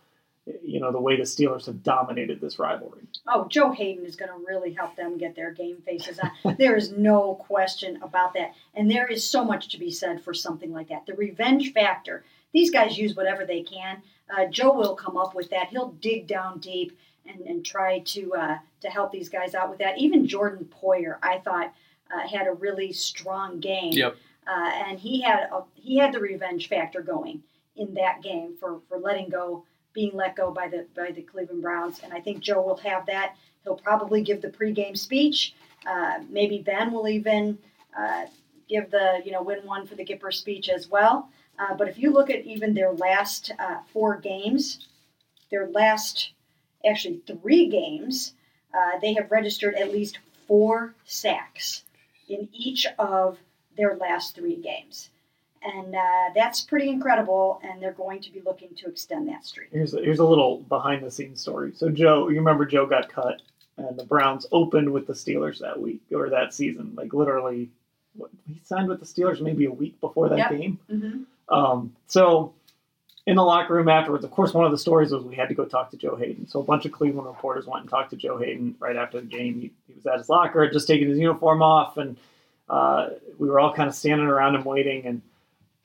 [0.63, 3.01] you know, the way the Steelers have dominated this rivalry.
[3.27, 6.55] Oh, Joe Haden is going to really help them get their game faces on.
[6.59, 8.53] there is no question about that.
[8.75, 11.05] And there is so much to be said for something like that.
[11.05, 12.23] The revenge factor.
[12.53, 14.01] These guys use whatever they can.
[14.29, 15.67] Uh, Joe will come up with that.
[15.67, 16.97] He'll dig down deep
[17.27, 19.97] and, and try to uh, to help these guys out with that.
[19.97, 21.73] Even Jordan Poyer, I thought,
[22.13, 23.93] uh, had a really strong game.
[23.93, 24.15] Yep.
[24.47, 27.43] Uh, and he had a, he had the revenge factor going
[27.75, 29.63] in that game for, for letting go
[29.93, 33.05] being let go by the by the Cleveland Browns, and I think Joe will have
[33.07, 33.35] that.
[33.63, 35.53] He'll probably give the pregame speech.
[35.85, 37.57] Uh, maybe Ben will even
[37.97, 38.25] uh,
[38.67, 41.29] give the you know win one for the Gipper speech as well.
[41.57, 44.87] Uh, but if you look at even their last uh, four games,
[45.51, 46.31] their last
[46.89, 48.33] actually three games,
[48.73, 51.83] uh, they have registered at least four sacks
[52.29, 53.37] in each of
[53.75, 55.09] their last three games
[55.63, 57.59] and uh, that's pretty incredible.
[57.63, 59.69] And they're going to be looking to extend that streak.
[59.71, 61.73] Here's a, here's a little behind the scenes story.
[61.75, 63.41] So Joe, you remember Joe got cut,
[63.77, 66.93] and the Browns opened with the Steelers that week or that season.
[66.95, 67.69] Like literally,
[68.15, 70.51] what, he signed with the Steelers maybe a week before that Yep.
[70.51, 70.79] game.
[70.91, 71.53] Mm-hmm.
[71.53, 72.53] Um, so
[73.25, 75.55] in the locker room afterwards, of course, one of the stories was we had to
[75.55, 76.47] go talk to Joe Haden.
[76.47, 79.27] So a bunch of Cleveland reporters went and talked to Joe Haden right after the
[79.27, 79.55] game.
[79.61, 82.17] He, he was at his locker, just taken his uniform off, and
[82.69, 85.05] uh, we were all kind of standing around him waiting.
[85.05, 85.21] And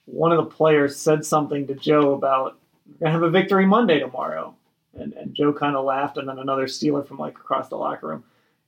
[0.05, 3.99] one of the players said something to Joe about we're gonna have a victory Monday
[3.99, 4.55] tomorrow.
[4.97, 8.07] And, and Joe kind of laughed, and then another Steeler from like across the locker
[8.07, 8.23] room.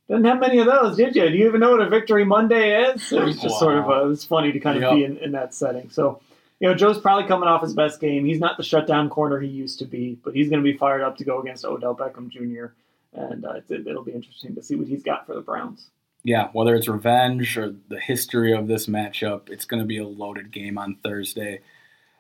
[0.10, 1.30] Didn't have many of those, did you?
[1.30, 3.12] Do you even know what a victory Monday is?
[3.12, 3.60] It was just Wow.
[3.60, 4.92] sort of a, it was funny to kind of Yep.
[4.94, 5.90] be in, in that setting.
[5.90, 6.20] So,
[6.60, 8.26] you know, Joe's probably coming off his best game.
[8.26, 11.02] He's not the shutdown corner he used to be, but he's going to be fired
[11.02, 12.68] up to go against Odell Beckham Jr.
[13.14, 15.88] And uh, it's, it'll be interesting to see what he's got for the Browns.
[16.28, 20.06] Yeah, whether it's revenge or the history of this matchup, it's going to be a
[20.06, 21.62] loaded game on Thursday.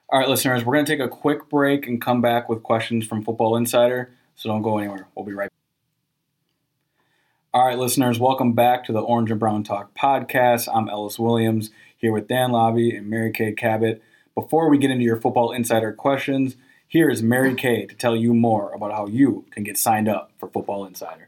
[0.07, 3.05] All right, listeners, we're going to take a quick break and come back with questions
[3.05, 5.09] from Football Insider, so don't go anywhere.
[5.13, 5.51] We'll be right back.
[7.53, 10.69] All right, listeners, welcome back to the Orange and Brown Talk podcast.
[10.73, 14.01] I'm Ellis Williams here with Dan Labbe and Mary Kay Cabot.
[14.35, 16.55] Before we get into your Football Insider questions,
[16.87, 20.31] here is Mary Kay to tell you more about how you can get signed up
[20.37, 21.26] for Football Insider.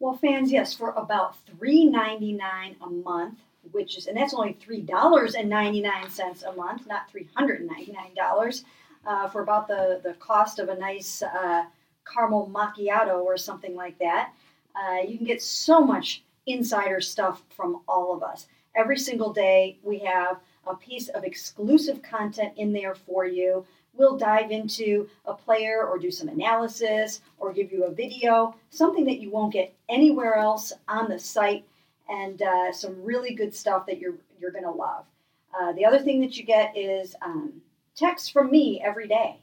[0.00, 3.40] Well, fans, yes, for about three ninety nine a month,
[3.72, 7.28] which is, and that's only three dollars and ninety nine cents a month, not three
[7.34, 8.64] hundred and ninety nine dollars,
[9.06, 11.64] uh, for about the the cost of a nice uh,
[12.12, 14.32] caramel macchiato or something like that.
[14.76, 18.46] Uh, you can get so much insider stuff from all of us.
[18.76, 23.66] Every single day, we have a piece of exclusive content in there for you.
[23.98, 29.04] We'll dive into a player or do some analysis or give you a video, something
[29.06, 31.64] that you won't get anywhere else on the site,
[32.08, 35.04] and uh, some really good stuff that you're you're gonna love.
[35.52, 37.60] Uh, the other thing that you get is um,
[37.96, 39.36] texts from me every day.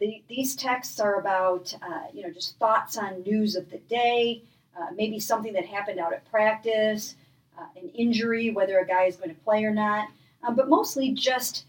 [0.00, 4.44] The, these texts are about uh, you know just thoughts on news of the day,
[4.80, 7.16] uh, maybe something that happened out at practice,
[7.58, 10.08] uh, an injury, whether a guy is going to play or not,
[10.42, 11.66] um, but mostly just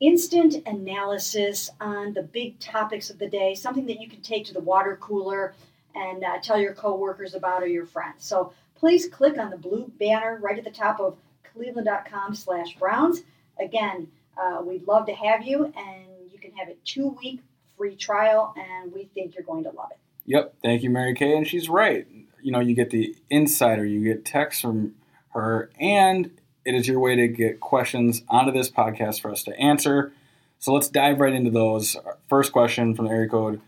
[0.00, 4.54] instant analysis on the big topics of the day, something that you can take to
[4.54, 5.54] the water cooler
[5.94, 8.24] and uh, tell your coworkers about or your friends.
[8.24, 11.18] So please click on the blue banner right at the top of
[11.52, 13.22] cleveland.com slash browns.
[13.58, 17.40] Again, uh, we'd love to have you, and you can have a two-week
[17.76, 19.98] free trial, and we think you're going to love it.
[20.26, 22.06] Yep, thank you, Mary Kay, and she's right.
[22.40, 24.94] You know, you get the insider, you get texts from
[25.30, 26.30] her, and
[26.64, 30.12] it is your way to get questions onto this podcast for us to answer.
[30.58, 31.96] So let's dive right into those.
[32.28, 33.60] First question from the area code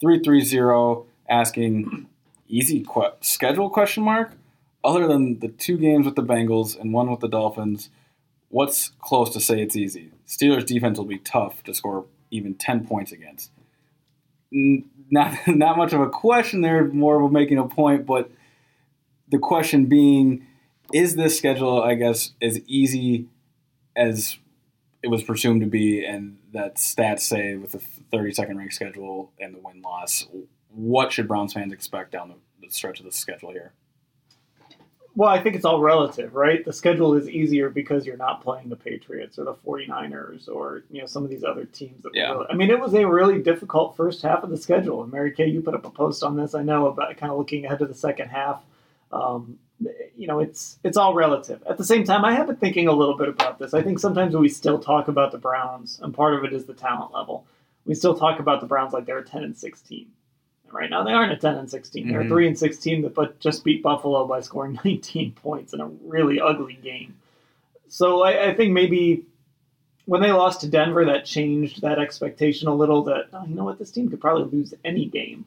[0.00, 2.08] 330 asking
[2.48, 4.32] easy que- schedule question mark
[4.82, 7.90] other than the two games with the Bengals and one with the Dolphins
[8.48, 12.86] what's close to say it's easy Steelers defense will be tough to score even 10
[12.86, 13.52] points against
[15.10, 18.06] not not much of a question there, more of making a point.
[18.06, 18.30] But
[19.28, 20.46] the question being,
[20.92, 23.26] is this schedule, I guess, as easy
[23.96, 24.38] as
[25.02, 27.80] it was presumed to be, and that stats say with the
[28.16, 30.26] 32nd ranked schedule and the win loss?
[30.74, 33.72] What should Browns fans expect down the, the stretch of the schedule here?
[35.16, 36.64] Well, I think it's all relative, right?
[36.64, 41.00] The schedule is easier because you're not playing the Patriots or the 49ers or, you
[41.00, 42.04] know, some of these other teams.
[42.04, 42.30] That Yeah.
[42.30, 45.02] really, I mean, it was a really difficult first half of the schedule.
[45.02, 47.38] And Mary Kay, you put up a post on this, I know, about kind of
[47.38, 48.62] looking ahead to the second half.
[49.10, 49.58] Um,
[50.16, 51.62] you know, it's it's all relative.
[51.68, 53.72] At the same time, I have been thinking a little bit about this.
[53.74, 56.74] I think sometimes we still talk about the Browns, and part of it is the
[56.74, 57.44] talent level.
[57.86, 60.06] We still talk about the Browns like they're a 10 and 16.
[60.64, 62.08] And right now, they aren't a 10 and 16.
[62.08, 62.28] They're a Mhm.
[62.28, 66.40] 3 and 16 that but just beat Buffalo by scoring 19 points in a really
[66.40, 67.14] ugly game.
[67.88, 69.24] So I, I think maybe
[70.04, 73.02] when they lost to Denver, that changed that expectation a little.
[73.04, 75.44] That oh, you know what, this team could probably lose any game,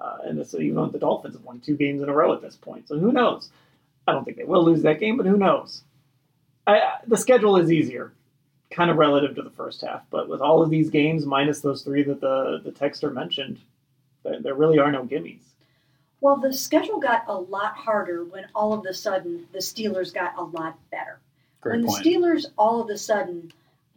[0.00, 2.40] uh, and this, even though the Dolphins have won two games in a row at
[2.42, 3.50] this point, so who knows?
[4.06, 5.82] I don't think they will lose that game, but who knows?
[6.66, 8.12] I, I- the schedule is easier,
[8.70, 11.82] kind of relative to the first half, but with all of these games minus those
[11.82, 13.58] three that the the texter mentioned,
[14.24, 15.40] there, there really are no gimmies.
[16.20, 20.36] Well, the schedule got a lot harder when all of a sudden the Steelers got
[20.38, 21.18] a lot better.
[21.60, 22.04] Great when point.
[22.04, 23.52] the Steelers all of a sudden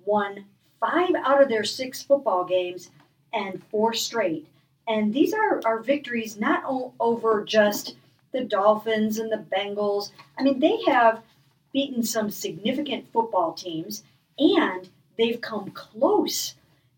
[0.06, 0.44] won
[0.80, 2.90] five out of their six football games
[3.34, 4.48] and four straight.
[4.88, 7.96] And these are, are victories not o- over just
[8.36, 10.12] the Dolphins and the Bengals.
[10.38, 11.24] I mean, they have
[11.72, 14.04] beaten some significant football teams
[14.38, 16.56] and they've come close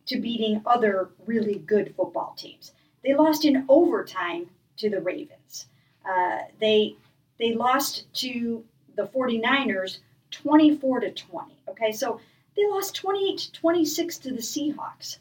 [0.08, 2.72] to beating other really good football teams.
[3.04, 5.68] They lost in overtime to the Ravens.
[6.08, 6.96] Uh, they
[7.38, 8.64] they lost to
[8.96, 10.00] the 49ers
[10.32, 11.54] 24 to 20.
[11.70, 12.20] Okay, so
[12.56, 15.18] they lost 28 to 26 to the Seahawks.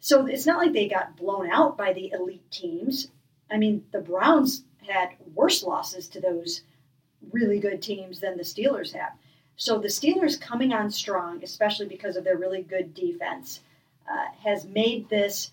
[0.00, 3.08] So it's not like they got blown out by the elite teams.
[3.50, 6.62] I mean, the Browns had worse losses to those
[7.32, 9.12] really good teams than the Steelers have.
[9.56, 13.60] So the Steelers coming on strong, especially because of their really good defense,
[14.10, 15.50] uh, has made this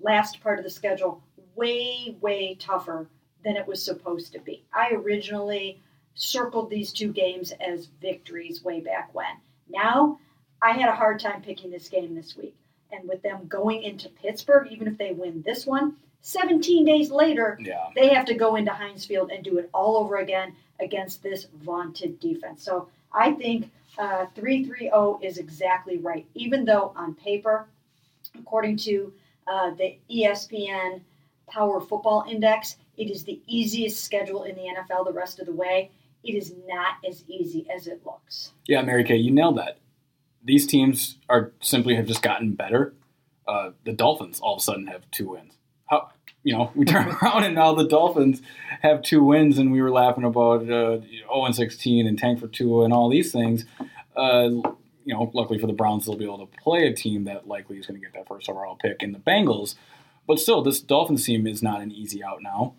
[0.00, 1.22] last part of the schedule
[1.54, 3.08] way, way tougher
[3.44, 4.64] than it was supposed to be.
[4.72, 5.80] I originally
[6.14, 9.36] circled these two games as victories way back when.
[9.68, 10.18] Now,
[10.60, 12.54] I had a hard time picking this game this week.
[12.90, 17.58] And with them going into Pittsburgh, even if they win this one, 17 days later,
[17.60, 17.90] Yeah.
[17.94, 21.46] they have to go into Heinz Field and do it all over again against this
[21.62, 22.62] vaunted defense.
[22.62, 27.66] So I think uh, 330 is exactly right, even though on paper,
[28.38, 29.12] according to
[29.46, 31.00] uh, the ESPN
[31.48, 35.52] Power Football Index, it is the easiest schedule in the NFL the rest of the
[35.52, 35.90] way.
[36.24, 38.52] It is not as easy as it looks.
[38.66, 39.78] Yeah, Mary Kay, you nailed that.
[40.44, 42.94] These teams are simply have just gotten better.
[43.46, 45.52] Uh, the Dolphins all of a sudden have two wins.
[46.42, 48.42] You know we turn around and now the Dolphins
[48.82, 52.48] have two wins, and we were laughing about uh, 0 and 16 and tank for
[52.48, 53.64] two and all these things.
[54.16, 54.50] Uh,
[55.04, 57.78] you know, luckily for the Browns, they'll be able to play a team that likely
[57.78, 59.74] is going to get that first overall pick in the Bengals.
[60.26, 62.74] But still, this Dolphins team is not an easy out now,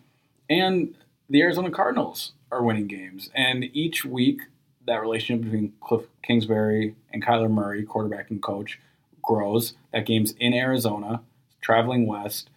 [0.50, 0.96] and
[1.30, 4.42] the Arizona Cardinals are winning games, and each week
[4.86, 8.80] that relationship between Cliff Kingsbury and Kyler Murray, quarterback and coach,
[9.22, 9.74] grows.
[9.94, 11.22] That game's in Arizona,
[11.62, 12.50] traveling west,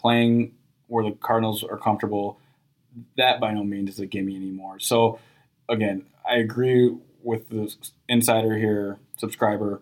[0.00, 0.52] playing
[0.86, 2.38] where the Cardinals are comfortable.
[3.16, 4.80] That by no means is a gimme anymore.
[4.80, 5.18] So,
[5.68, 7.72] again, I agree with the
[8.08, 9.80] insider here, subscriber.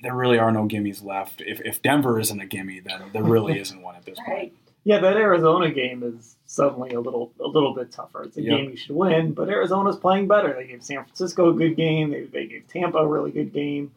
[0.00, 1.40] There really are no gimmies left.
[1.44, 4.52] If, if Denver isn't a gimme, then there really isn't one at this point.
[4.84, 8.22] Yeah, that Arizona game is suddenly a little a little bit tougher.
[8.22, 8.56] It's a Yep.
[8.56, 10.54] game you should win, but Arizona's playing better.
[10.54, 12.10] They gave San Francisco a good game.
[12.10, 13.90] They, they gave Tampa a really good game.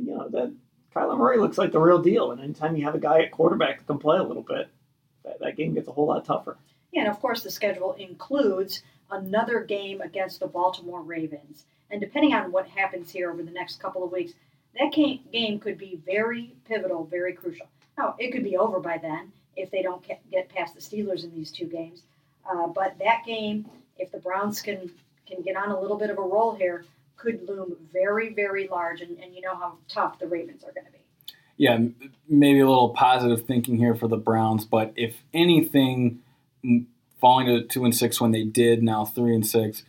[0.00, 0.52] You know that
[0.94, 3.78] Kyler Murray looks like the real deal, and anytime you have a guy at quarterback
[3.78, 4.68] that can play a little bit,
[5.24, 6.56] that, that game gets a whole lot tougher.
[6.92, 11.64] Yeah, and of course, the schedule includes another game against the Baltimore Ravens.
[11.90, 14.32] And depending on what happens here over the next couple of weeks,
[14.78, 17.66] that game could be very pivotal, very crucial.
[17.96, 21.34] Now, it could be over by then if they don't get- past the Steelers in
[21.34, 22.02] these two games.
[22.48, 23.68] Uh, but that game,
[23.98, 24.90] if the Browns can
[25.26, 26.86] can get on a little bit of a roll here,
[27.18, 29.00] could loom very, very large.
[29.02, 30.98] And, and you know how tough the Ravens are going to be.
[31.58, 31.78] yeah,
[32.28, 36.20] maybe a little positive thinking here for the Browns, but if anything,
[37.20, 39.82] falling to two and six when they did, now three and six,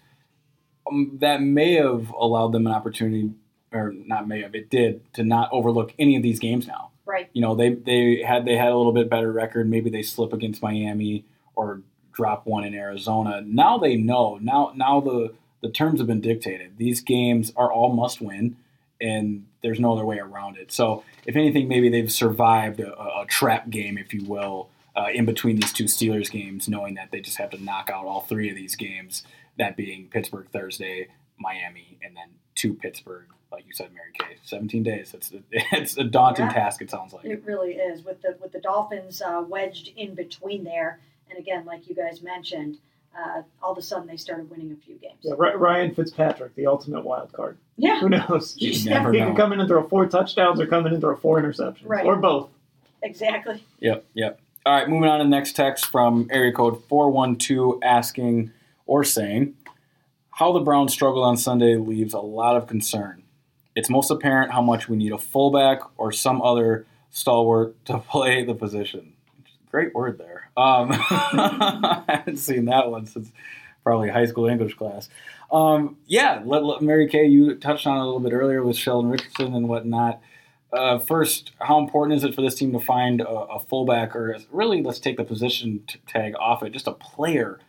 [0.90, 3.32] um, that may have allowed them an opportunity,
[3.72, 6.90] or not may have, it did to not overlook any of these games now.
[7.06, 7.30] Right.
[7.34, 9.70] You know, they they had they had a little bit better record.
[9.70, 11.26] Maybe they slip against Miami
[11.56, 11.82] or
[12.14, 13.42] drop one in Arizona.
[13.46, 14.40] Now they know.
[14.42, 16.78] Now now the the terms have been dictated.
[16.78, 18.58] These games are all must win,
[19.02, 20.72] and there's no other way around it.
[20.72, 25.26] So if anything, maybe they've survived a, a trap game, if you will, uh, in
[25.26, 28.50] between these two Steelers games, knowing that they just have to knock out all three
[28.50, 29.24] of these games.
[29.58, 31.08] That being Pittsburgh Thursday,
[31.38, 34.38] Miami, and then to Pittsburgh, like you said, Mary Kay.
[34.44, 35.14] 17 days.
[35.14, 36.54] It's it's a daunting Yeah.
[36.54, 36.82] task.
[36.82, 37.26] It sounds like.
[37.26, 41.00] It really is with the with the Dolphins uh, wedged in between there,
[41.30, 42.78] and again, like you guys mentioned,
[43.18, 45.18] uh, all of a sudden they started winning a few games.
[45.22, 47.58] Yeah, Ryan Fitzpatrick, the ultimate wild card.
[47.78, 48.56] Yeah, Who knows?
[48.58, 49.28] You he never he know.
[49.28, 52.06] can come in and throw four touchdowns or come in and throw four interceptions, Right.
[52.06, 52.50] or both.
[53.02, 53.64] exactly.
[53.80, 54.40] Yep, yep.
[54.66, 58.52] All right, moving on to the next text from area code 412 asking
[58.86, 59.56] or saying,
[60.32, 63.24] How the Browns struggled on Sunday leaves a lot of concern.
[63.76, 68.44] It's most apparent how much we need a fullback or some other stalwart to play
[68.44, 69.14] the position.
[69.72, 70.50] Great word there.
[70.58, 73.32] Um, I haven't seen that one since
[73.84, 75.10] probably high school English class.
[75.52, 79.12] Um, yeah, let, let- Mary Kay, you touched on a little bit earlier with Sheldon
[79.12, 80.22] Richardson and whatnot.
[80.72, 84.38] Uh, first, how important is it for this team to find a, a fullback, or
[84.52, 87.60] really, let's take the position t- tag off it, just a player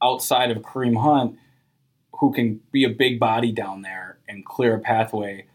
[0.00, 1.36] outside of Kareem Hunt
[2.20, 5.46] who can be a big body down there and clear a pathway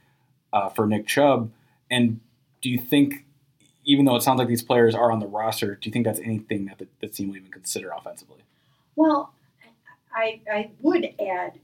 [0.52, 1.52] uh, for Nick Chubb?
[1.90, 2.20] And
[2.62, 3.26] do you think,
[3.86, 6.20] even though it sounds like these players are on the roster, do you think that's
[6.20, 8.42] anything that the, the team will even consider offensively?
[8.96, 9.34] Well,
[10.14, 11.60] I I would add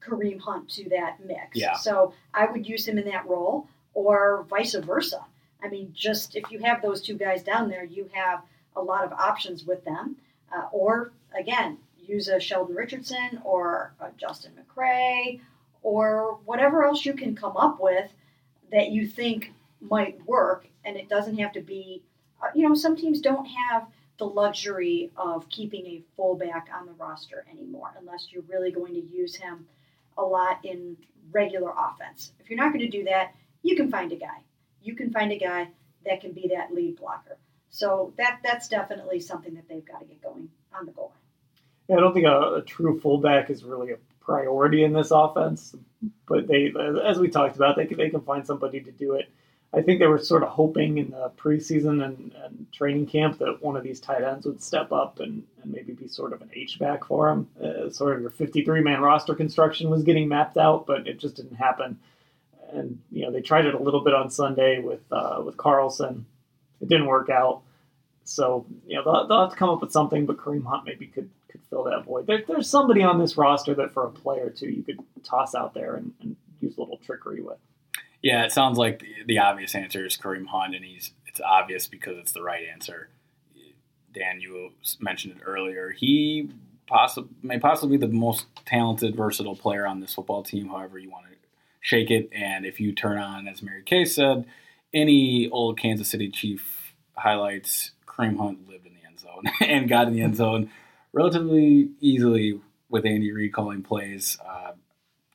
[0.00, 1.54] Kareem Hunt to that mix.
[1.54, 1.74] Yeah.
[1.74, 5.24] So I would use him in that role, or vice versa.
[5.62, 8.42] I mean, just if you have those two guys down there, you have
[8.76, 10.16] a lot of options with them.
[10.54, 15.40] Uh, or again, use a Sheldon Richardson or a Justin McCray
[15.82, 18.10] or whatever else you can come up with
[18.72, 20.66] that you think might work.
[20.88, 22.02] And it doesn't have to be,
[22.42, 23.86] uh, you know, some teams don't have
[24.16, 29.06] the luxury of keeping a fullback on the roster anymore unless you're really going to
[29.14, 29.66] use him
[30.16, 30.96] a lot in
[31.30, 32.32] regular offense.
[32.40, 34.38] If you're not going to do that, you can find a guy.
[34.82, 35.68] You can find a guy
[36.06, 37.36] that can be that lead blocker.
[37.68, 41.20] So that that's definitely something that they've got to get going on the goal line.
[41.88, 45.74] Yeah, I don't think a, a true fullback is really a priority in this offense,
[46.26, 46.72] but they,
[47.04, 49.30] as we talked about, they can, they can find somebody to do it.
[49.74, 53.62] I think they were sort of hoping in the preseason and, and training camp that
[53.62, 56.50] one of these tight ends would step up and, and maybe be sort of an
[56.54, 57.48] H back for them.
[57.62, 61.36] Uh, sort of your 53 man roster construction was getting mapped out, but it just
[61.36, 61.98] didn't happen.
[62.72, 66.26] And you know they tried it a little bit on Sunday with uh, with Carlson.
[66.80, 67.62] It didn't work out.
[68.24, 71.06] So you know they'll, they'll have to come up with something, but Kareem Hunt maybe
[71.06, 72.26] could could fill that void.
[72.26, 75.54] There, there's somebody on this roster that for a player or two you could toss
[75.54, 77.58] out there and, and use a little trickery with.
[78.22, 81.86] Yeah, it sounds like the, the obvious answer is Kareem Hunt, and he's it's obvious
[81.86, 83.08] because it's the right answer.
[84.12, 85.90] Dan, you mentioned it earlier.
[85.90, 86.50] He
[86.86, 90.68] possibly may possibly be the most talented, versatile player on this football team.
[90.68, 91.32] However, you want to
[91.80, 94.46] shake it, and if you turn on, as Mary Kay said,
[94.92, 100.08] any old Kansas City Chief highlights, Kareem Hunt lived in the end zone and got
[100.08, 100.70] in the end zone
[101.12, 104.38] relatively easily with Andy Reid calling plays.
[104.44, 104.72] Uh,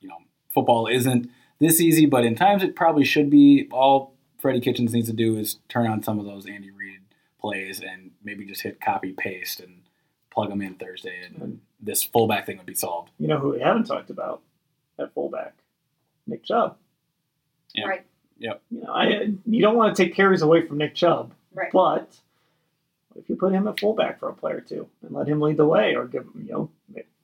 [0.00, 0.18] you know,
[0.52, 1.30] football isn't
[1.60, 3.68] this easy, but in times it probably should be.
[3.72, 7.00] All Freddie Kitchens needs to do is turn on some of those Andy Reid
[7.40, 9.82] plays and maybe just hit copy paste and
[10.30, 13.10] plug them in Thursday, and this fullback thing would be solved.
[13.18, 14.42] You know who we haven't talked about
[14.98, 15.54] at fullback?
[16.26, 16.76] Nick Chubb.
[17.74, 17.86] Yeah.
[17.86, 18.06] Right.
[18.38, 18.62] Yep.
[18.70, 21.70] You know, I you don't want to take carries away from Nick Chubb, Right.
[21.72, 22.16] but
[23.16, 25.56] if you put him at fullback for a play or two and let him lead
[25.56, 26.70] the way, or give him you know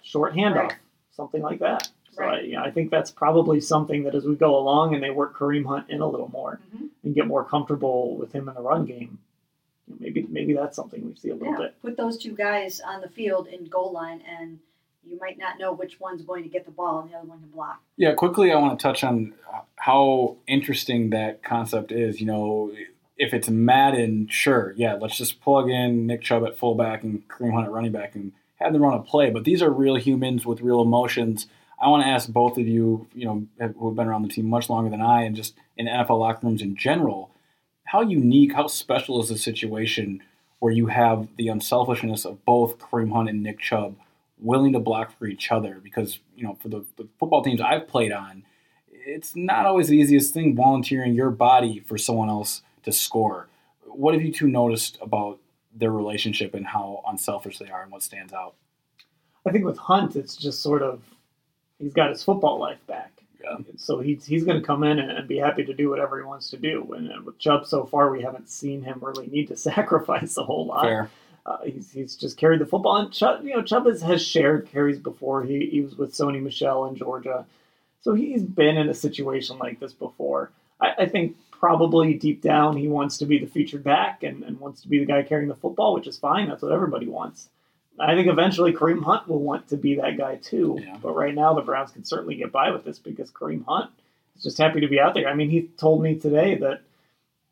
[0.03, 0.76] short handoff, Right.
[1.11, 1.89] something like that.
[2.13, 2.41] So Right.
[2.41, 5.11] I, you know, I think that's probably something that as we go along and they
[5.11, 6.89] work Kareem Hunt in a little more Mhm.
[7.05, 9.19] and get more comfortable with him in the run game,
[9.99, 11.59] maybe maybe that's something we see a little Yeah.
[11.59, 11.81] bit.
[11.83, 14.59] Put those two guys on the field in goal line, and
[15.05, 17.41] you might not know which one's going to get the ball and the other one
[17.41, 17.81] can block.
[17.97, 19.33] Yeah, quickly, I want to touch on
[19.77, 22.21] how interesting that concept is.
[22.21, 22.71] You know,
[23.17, 27.53] if it's Madden, sure, yeah, let's just plug in Nick Chubb at fullback and Kareem
[27.55, 29.31] Hunt at running back and have them run a play.
[29.31, 31.47] But these are real humans with real emotions.
[31.81, 33.47] I want to ask both of you, you know,
[33.78, 36.47] who have been around the team much longer than I, and just in NFL locker
[36.47, 37.31] rooms in general,
[37.85, 40.22] how unique, how special is the situation
[40.59, 43.97] where you have the unselfishness of both Kareem Hunt and Nick Chubb
[44.39, 45.81] willing to block for each other?
[45.83, 48.45] Because, you know, for the, the football teams I've played on,
[48.91, 53.49] it's not always the easiest thing volunteering your body for someone else to score.
[53.87, 55.39] What have you two noticed about
[55.74, 58.55] their relationship and how unselfish they are and what stands out?
[59.47, 61.03] I think with Hunt, it's just sort of
[61.81, 63.12] he's got his football life back.
[63.43, 63.57] Yeah.
[63.76, 66.24] So he's he's going to come in and, and be happy to do whatever he
[66.24, 66.93] wants to do.
[66.95, 70.45] And, and with Chubb, so far we haven't seen him really need to sacrifice a
[70.45, 70.85] whole lot.
[70.85, 71.11] Fair.
[71.47, 72.99] Uh, he's, he's just carried the football.
[72.99, 75.43] And Chubb, you know, Chubb has, has shared carries before.
[75.43, 77.47] He, he was with Sony Michel in Georgia.
[78.03, 80.51] So he's been in a situation like this before.
[80.81, 84.61] I, I think probably deep down he wants to be the featured back and, and
[84.61, 86.49] wants to be the guy carrying the football, which is fine.
[86.49, 87.49] That's what everybody wants.
[88.01, 90.79] I think eventually Kareem Hunt will want to be that guy too.
[90.83, 90.97] Yeah.
[91.03, 93.91] But right now the Browns can certainly get by with this because Kareem Hunt
[94.37, 95.29] is just happy to be out there.
[95.29, 96.81] I mean, he told me today that,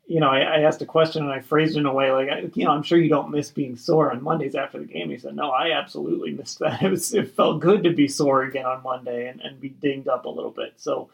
[0.07, 2.29] you know, I, I asked a question and I phrased it in a way like,
[2.29, 5.09] I- you know, I'm sure you don't miss being sore on Mondays after the game.
[5.11, 6.81] He said, no, I absolutely missed that.
[6.83, 10.07] It was, it felt good to be sore again on Monday and, and be dinged
[10.07, 10.73] up a little bit.
[10.77, 11.09] So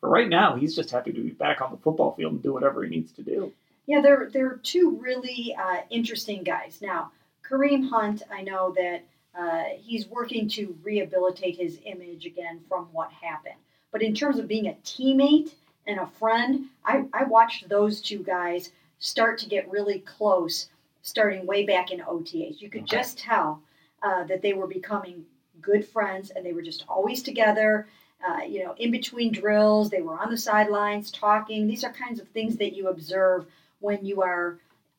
[0.00, 2.52] for right now, he's just happy to be back on the football field and do
[2.52, 3.52] whatever he needs to do.
[3.86, 6.78] Yeah, they're they're two really uh, interesting guys.
[6.82, 7.10] Now,
[7.48, 9.04] Kareem Hunt, I know that
[9.38, 13.54] uh, he's working to rehabilitate his image again from what happened.
[13.92, 15.54] But in terms of being a teammate
[15.86, 20.68] and a friend, I, I watched those two guys start to get really close,
[21.02, 22.60] starting way back in OTAs.
[22.60, 22.96] You could Okay.
[22.96, 23.62] just tell
[24.02, 25.24] uh, that they were becoming
[25.62, 27.86] good friends, and they were just always together.
[28.26, 31.66] Uh, you know, in between drills, they were on the sidelines talking.
[31.66, 33.46] These are kinds of things that you observe
[33.80, 34.58] when you are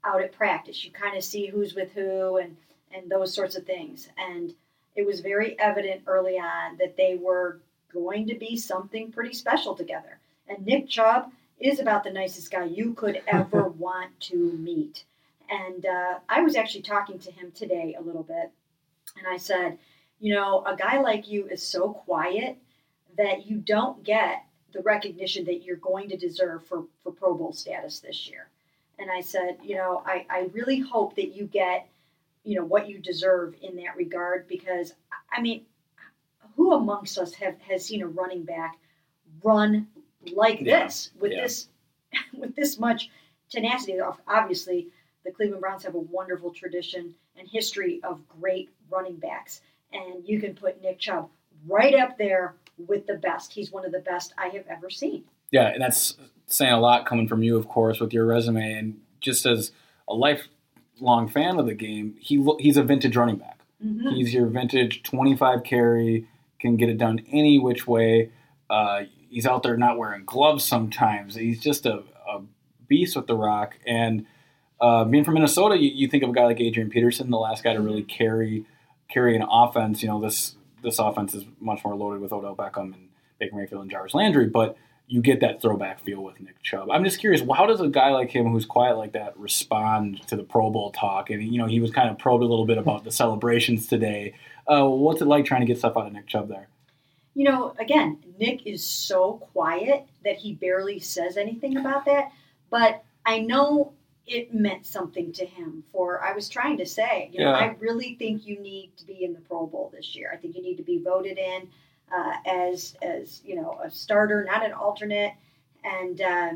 [0.09, 0.83] out at practice.
[0.83, 2.57] You kind of see who's with who and
[2.91, 4.09] and those sorts of things.
[4.17, 4.53] And
[4.95, 7.59] it was very evident early on that they were
[7.93, 10.19] going to be something pretty special together.
[10.47, 15.03] And Nick Chubb is about the nicest guy you could ever want to meet.
[15.49, 18.51] And uh, I was actually talking to him today a little bit,
[19.17, 19.79] and I said,
[20.19, 22.57] you know, a guy like you is so quiet
[23.17, 27.51] that you don't get the recognition that you're going to deserve for, for Pro Bowl
[27.51, 28.47] status this year.
[28.99, 31.87] And I said, you know, I, I really hope that you get,
[32.43, 34.93] you know, what you deserve in that regard because,
[35.31, 35.65] I mean,
[36.55, 38.77] who amongst us have has seen a running back
[39.43, 39.87] run
[40.33, 41.43] like Yeah, this with yeah.
[41.43, 41.67] this
[42.37, 43.09] with this much
[43.49, 43.99] tenacity?
[44.27, 44.87] Obviously,
[45.23, 49.61] the Cleveland Browns have a wonderful tradition and history of great running backs,
[49.93, 51.29] and you can put Nick Chubb
[51.67, 52.55] right up there
[52.87, 53.53] with the best.
[53.53, 55.23] He's one of the best I have ever seen.
[55.51, 58.73] Yeah, and that's saying a lot coming from you, of course, with your resume.
[58.73, 59.71] And just as
[60.07, 63.59] a lifelong fan of the game, he lo- he's a vintage running back.
[63.83, 64.13] Mhm.
[64.15, 66.27] He's your vintage 25 carry,
[66.59, 68.31] can get it done any which way.
[68.69, 71.35] Uh, he's out there not wearing gloves sometimes.
[71.35, 72.41] He's just a, a
[72.87, 73.75] beast with the rock.
[73.87, 74.25] And
[74.81, 77.63] uh, being from Minnesota, you, you think of a guy like Adrian Peterson, the last
[77.63, 78.65] guy to really carry
[79.09, 80.01] carry an offense.
[80.01, 83.81] You know, this this offense is much more loaded with Odell Beckham and Baker Mayfield
[83.81, 84.47] and Jarvis Landry.
[84.47, 84.77] But
[85.09, 86.89] you get that throwback feel with Nick Chubb.
[86.91, 90.35] I'm just curious, how does a guy like him, who's quiet like that, respond to
[90.35, 91.31] the Pro Bowl talk?
[91.31, 94.35] And you know, he was kind of probed a little bit about the celebrations today.
[94.67, 96.67] Uh, what's it like trying to get stuff out of Nick Chubb there?
[97.33, 102.31] You know, again, Nick is so quiet that he barely says anything about that.
[102.69, 103.93] But I know
[104.27, 105.83] it meant something to him.
[105.91, 107.57] For I was trying to say, you know, Yeah.
[107.57, 110.29] I really think you need to be in the Pro Bowl this year.
[110.31, 111.67] I think you need to be voted in
[112.15, 115.33] uh, as as you know a starter, not an alternate.
[115.83, 116.49] And uh,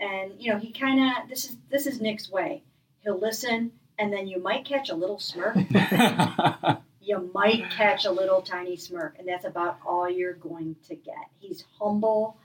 [0.00, 2.62] and you know, he kind of this is this is Nick's way.
[3.00, 5.56] He'll listen, and then you might catch a little smirk.
[7.00, 11.14] you might catch a little tiny smirk, and that's about all you're going to get.
[11.38, 12.36] He's humble.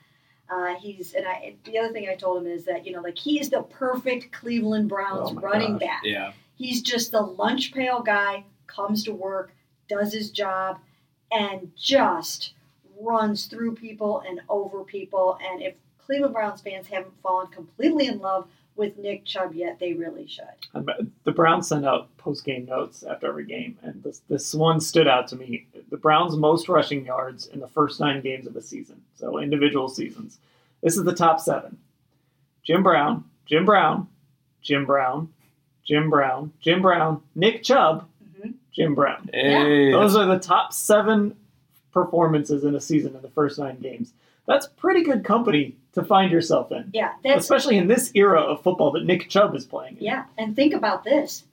[0.50, 1.56] Uh, he's and I.
[1.66, 4.32] The other thing I told him is that you know, like he is the perfect
[4.32, 5.82] Cleveland Browns Oh running gosh.
[5.88, 6.02] back.
[6.04, 6.34] yeah.
[6.56, 8.46] He's just the lunch pail guy.
[8.68, 9.54] Comes to work,
[9.88, 10.80] does his job,
[11.34, 12.54] and just
[13.00, 15.38] runs through people and over people.
[15.52, 15.74] And if
[16.06, 20.46] Cleveland Browns fans haven't fallen completely in love with Nick Chubb yet, they really should.
[21.24, 25.08] The Browns send out post game notes after every game, and this this one stood
[25.08, 25.68] out to me.
[25.90, 29.90] The Browns' most rushing yards in the first nine games of the season, so individual
[29.90, 30.40] seasons.
[30.82, 31.78] This is the top seven:
[32.64, 34.08] Jim Brown, Jim Brown,
[34.64, 35.32] Jim Brown,
[35.84, 38.08] Jim Brown, Jim Brown, Nick Chubb.
[38.74, 39.30] Jim Brown.
[39.34, 41.36] Hey, Those are the top seven
[41.92, 44.14] performances in a season in the first nine games.
[44.48, 48.92] That's pretty good company to find yourself in, Yeah, especially in this era of football
[48.92, 49.98] that Nick Chubb is playing.
[49.98, 50.04] in.
[50.04, 51.44] Yeah, and think about this.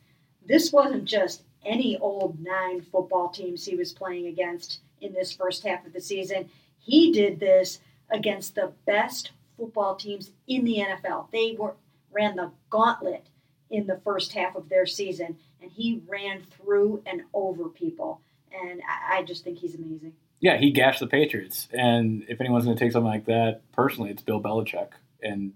[0.47, 5.65] This wasn't just any old nine football teams he was playing against in this first
[5.65, 6.49] half of the season.
[6.79, 11.31] He did this against the best football teams in the NFL.
[11.31, 11.75] They were
[12.13, 13.27] ran the gauntlet
[13.69, 18.21] in the first half of their season, and he ran through and over people.
[18.53, 20.13] And I, I just think he's amazing.
[20.41, 24.11] yeah, he gashed the Patriots, and if anyone's going to take something like that personally,
[24.11, 24.89] it's Bill Belichick,
[25.23, 25.53] and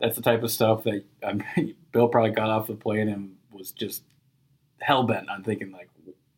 [0.00, 1.42] that's the type of stuff that um,
[1.92, 4.02] Bill probably got off the plane and was just
[4.80, 5.90] hell bent on thinking like,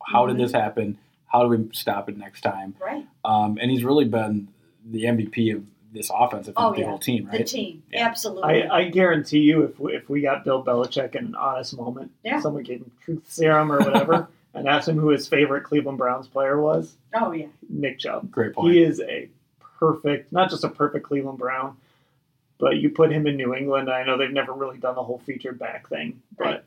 [0.06, 0.40] how did Mhm.
[0.40, 0.98] this happen?
[1.26, 2.74] How do we stop it next time?
[2.80, 3.06] Right?
[3.24, 4.48] Um, and he's really been
[4.84, 5.62] the MVP of
[5.92, 6.86] this offense, if Oh, not the yeah.
[6.88, 7.32] whole team, right?
[7.32, 7.46] The right?
[7.46, 8.06] team, Yeah.
[8.06, 8.62] absolutely.
[8.64, 12.10] I, I guarantee you, if we, if we got Bill Belichick in an honest moment,
[12.24, 12.40] Yeah.
[12.40, 16.28] someone gave him truth serum or whatever, and asked him who his favorite Cleveland Browns
[16.28, 18.30] player was, oh yeah, Nick Chubb.
[18.30, 18.72] Great point.
[18.72, 19.28] He is a
[19.78, 21.76] perfect, not just a perfect Cleveland Brown,
[22.58, 23.90] but you put him in New England.
[23.90, 26.64] I know they've never really done the whole featured back thing, but Right.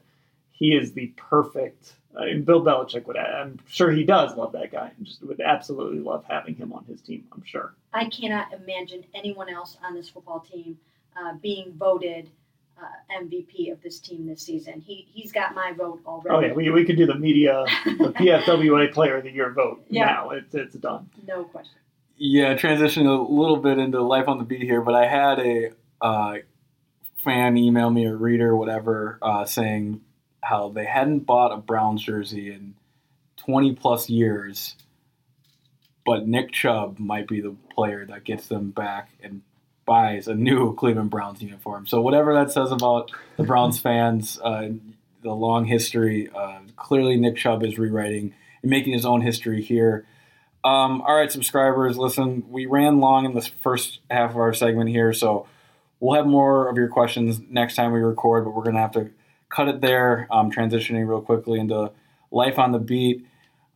[0.52, 1.94] he is the perfect.
[2.20, 3.18] I mean, Bill Belichick would.
[3.18, 4.92] I'm sure he does love that guy.
[4.98, 7.26] and Just would absolutely love having him on his team.
[7.34, 7.74] I'm sure.
[7.94, 10.78] I cannot imagine anyone else on this football team
[11.18, 12.30] uh, being voted
[12.80, 12.86] uh,
[13.24, 14.82] MVP of this team this season.
[14.82, 16.30] He he's got my vote already.
[16.30, 19.86] Oh yeah, we, we could do the media, the PFWA Player of the Year vote
[19.90, 20.06] Yeah.
[20.06, 20.30] now.
[20.32, 21.10] It's it's done.
[21.28, 21.78] no question.
[22.18, 25.72] Yeah, transitioning a little bit into life on the beat here, but I had a
[26.00, 26.36] uh,
[27.24, 30.02] fan email me, a reader, whatever, uh, saying
[30.44, 32.76] how they hadn't bought a Browns jersey in
[33.38, 34.76] 20 plus years,
[36.06, 39.42] but Nick Chubb might be the player that gets them back and
[39.86, 41.88] buys a new Cleveland Browns uniform.
[41.88, 44.70] So whatever that says about the Browns fans, uh,
[45.22, 50.06] the long history, uh, clearly Nick Chubb is rewriting and making his own history here.
[50.66, 54.90] Um, all right, subscribers, listen, we ran long in this first half of our segment
[54.90, 55.46] here, so
[56.00, 58.92] we'll have more of your questions next time we record, but we're going to have
[58.92, 59.10] to
[59.54, 60.28] cut it there.
[60.32, 61.92] Um, transitioning real quickly into
[62.32, 63.26] life on the beat.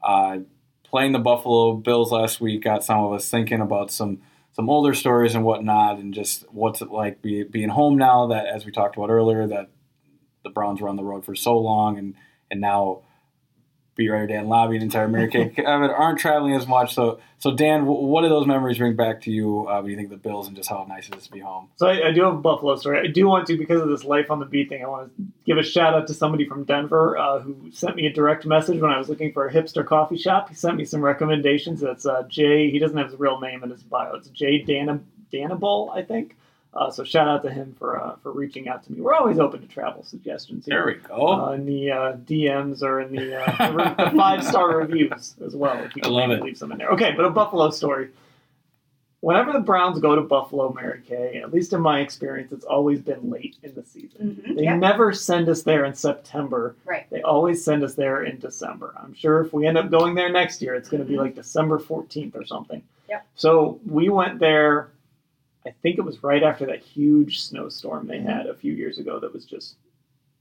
[0.01, 0.39] Uh,
[0.83, 4.21] playing the Buffalo Bills last week got some of us thinking about some
[4.53, 8.47] some older stories and whatnot, and just what's it like be, being home now that,
[8.47, 9.69] as we talked about earlier, that
[10.43, 12.15] the Browns were on the road for so long, and
[12.49, 13.03] and now
[13.97, 16.93] Beat Writer Dan Labbe and entire Mary Kay Kevin aren't traveling as much.
[16.93, 19.97] So, so Dan, wh- what do those memories bring back to you uh, when you
[19.97, 21.69] think of the Bills and just how nice it is to be home?
[21.75, 22.99] So I, I do have a Buffalo story.
[22.99, 24.83] I do want to because of this life on the beat thing.
[24.83, 28.05] I want to give a shout out to somebody from Denver uh, who sent me
[28.05, 30.49] a direct message when I was looking for a hipster coffee shop.
[30.49, 31.81] He sent me some recommendations.
[31.81, 32.69] That's uh, Jay.
[32.69, 34.13] He doesn't have his real name in his bio.
[34.15, 35.01] It's Jay Dana
[35.33, 36.37] Danabol, I think.
[36.77, 39.01] Uh, so shout out to him for uh, for reaching out to me.
[39.01, 40.65] We're always open to travel suggestions.
[40.65, 40.75] here.
[40.77, 41.27] There we go.
[41.27, 45.55] Uh, in the uh, DMs or in the, uh, the, the five star reviews as
[45.55, 45.83] well.
[45.83, 46.43] If you I love it.
[46.43, 46.89] leave some in there.
[46.89, 48.09] Okay, but a Buffalo story.
[49.21, 53.01] Whenever the Browns go to Buffalo, Mary Kay, at least in my experience, it's always
[53.01, 54.39] been late in the season.
[54.47, 54.75] Mhm, They yeah.
[54.75, 56.75] never send us there in September.
[56.85, 57.09] Right.
[57.09, 58.93] They always send us there in December.
[59.01, 61.21] I'm sure if we end up going there next year, it's going to be Mhm.
[61.21, 62.83] like December 14th or something.
[63.09, 63.25] Yep.
[63.33, 64.89] So we went there.
[65.67, 69.19] I think it was right after that huge snowstorm they had a few years ago
[69.19, 69.75] that was just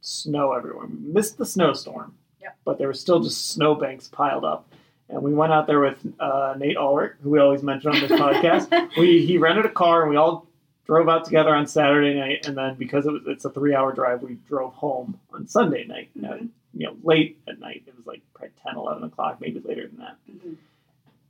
[0.00, 0.86] snow everywhere.
[0.86, 2.56] We missed the snowstorm, Yep.
[2.64, 4.68] but there was still just snowbanks piled up.
[5.08, 8.10] And we went out there with uh, Nate Ulrich, who we always mention on this
[8.12, 8.90] podcast.
[8.96, 10.46] we he rented a car and we all
[10.84, 13.92] drove out together on Saturday night, and then because it was it's a three hour
[13.92, 16.10] drive, we drove home on Sunday night.
[16.18, 16.30] Mhm.
[16.30, 16.44] uh,
[16.78, 17.84] you know, late at night.
[17.86, 20.16] It was like probably 10, 11 o'clock, maybe later than that.
[20.30, 20.56] Mhm.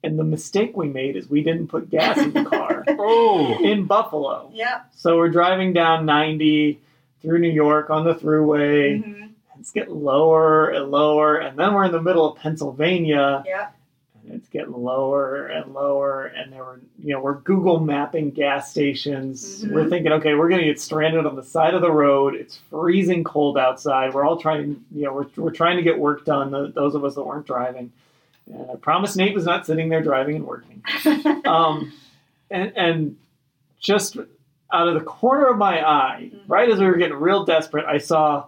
[0.06, 3.86] And the mistake we made is we didn't put gas in the car Oh, in
[3.86, 4.50] Buffalo.
[4.54, 4.82] Yeah.
[4.94, 6.80] So we're driving down 90
[7.22, 9.02] through New York on the thruway.
[9.04, 9.30] Mhm.
[9.58, 13.68] It's getting lower and lower, and then we're in the middle of Pennsylvania, Yeah.
[14.22, 16.26] and it's getting lower and lower.
[16.26, 19.64] And there were, you know, we're Google mapping gas stations.
[19.64, 19.72] Mhm.
[19.72, 22.34] We're thinking, okay, we're going to get stranded on the side of the road.
[22.36, 24.14] It's freezing cold outside.
[24.14, 26.52] We're all trying, you know, we're, we're trying to get work done.
[26.52, 27.90] th- Those of us that weren't driving.
[28.52, 30.82] And I promise Nate was not sitting there driving and working.
[31.44, 31.92] Um,
[32.50, 33.16] and, and
[33.80, 34.16] just
[34.72, 36.40] out of the corner of my eye, Mhm.
[36.48, 38.44] right as we were getting real desperate, I saw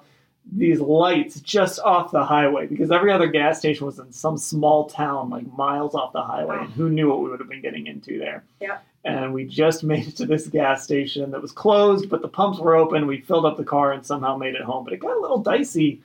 [0.50, 4.86] these lights just off the highway because every other gas station was in some small
[4.88, 6.62] town like miles off the highway Wow.
[6.64, 8.78] and who knew what we would have been getting into there Yeah.
[9.04, 12.58] and we just made it to this gas station that was closed but the pumps
[12.60, 15.18] were open we filled up the car and somehow made it home but it got
[15.18, 16.00] a little dicey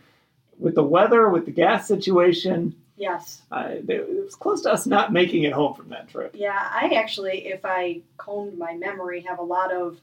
[0.60, 3.42] with the weather with the gas situation yes.
[3.52, 6.96] I, it was close to us not making it home from that trip Yeah, I
[6.96, 10.00] actually, if I combed my memory, have a lot of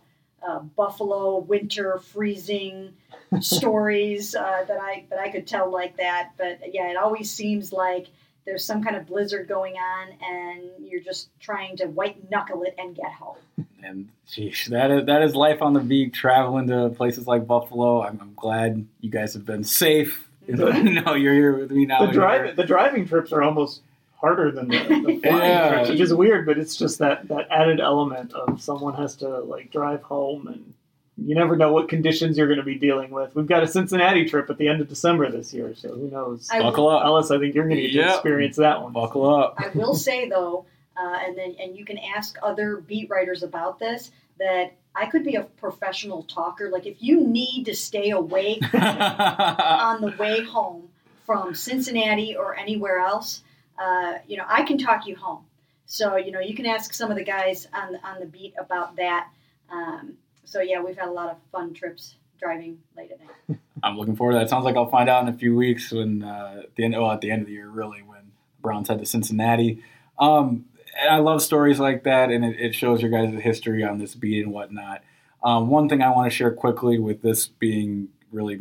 [0.47, 2.93] uh, Buffalo winter freezing
[3.41, 6.31] stories uh, that I that I could tell like that.
[6.37, 8.09] But yeah, it always seems like
[8.47, 12.75] there's some kind of blizzard going on, and you're just trying to white knuckle it
[12.79, 13.37] and get home.
[13.83, 16.15] and geez, that is that is life on the beat.
[16.15, 18.03] Traveling to places like Buffalo.
[18.03, 20.30] I'm, I'm glad you guys have been safe.
[21.05, 22.07] no, you're here with me now.
[22.07, 23.83] the drive the driving trips are almost
[24.17, 25.69] harder than the, the flying Yeah.
[25.75, 29.29] trips, which is weird, but it's just that that added element of someone has to
[29.41, 30.75] like drive home and
[31.23, 33.35] you never know what conditions you're going to be dealing with.
[33.35, 36.49] We've got a Cincinnati trip at the end of December this year, so who knows?
[36.51, 37.05] I- Buckle up.
[37.05, 38.07] Ellis, I think you're going to get Yep.
[38.07, 38.93] to experience that one.
[38.93, 39.55] Buckle up.
[39.59, 40.65] I will say though,
[40.97, 45.25] uh, and then and you can ask other beat writers about this that I could
[45.25, 46.69] be a professional talker.
[46.71, 50.89] Like if you need to stay awake on the way home
[51.25, 53.43] from Cincinnati or anywhere else,
[53.79, 55.45] uh, you know, I can talk you home.
[55.87, 58.55] So you know, you can ask some of the guys on the, on the beat
[58.59, 59.29] about that.
[59.71, 60.15] Um,
[60.45, 63.61] so yeah, we've had a lot of fun trips driving late at night.
[63.83, 64.51] I'm looking forward to that.
[64.51, 66.95] Sounds like I'll find out in a few weeks when uh, at the end.
[66.95, 69.83] Well, at the end of the year, really, when the Browns head to Cincinnati.
[70.19, 70.67] Um,
[70.99, 74.15] and I love stories like that, and it, it shows your guys' history on this
[74.15, 75.03] beat and whatnot.
[75.43, 78.59] Um, one thing I want to share quickly with this being really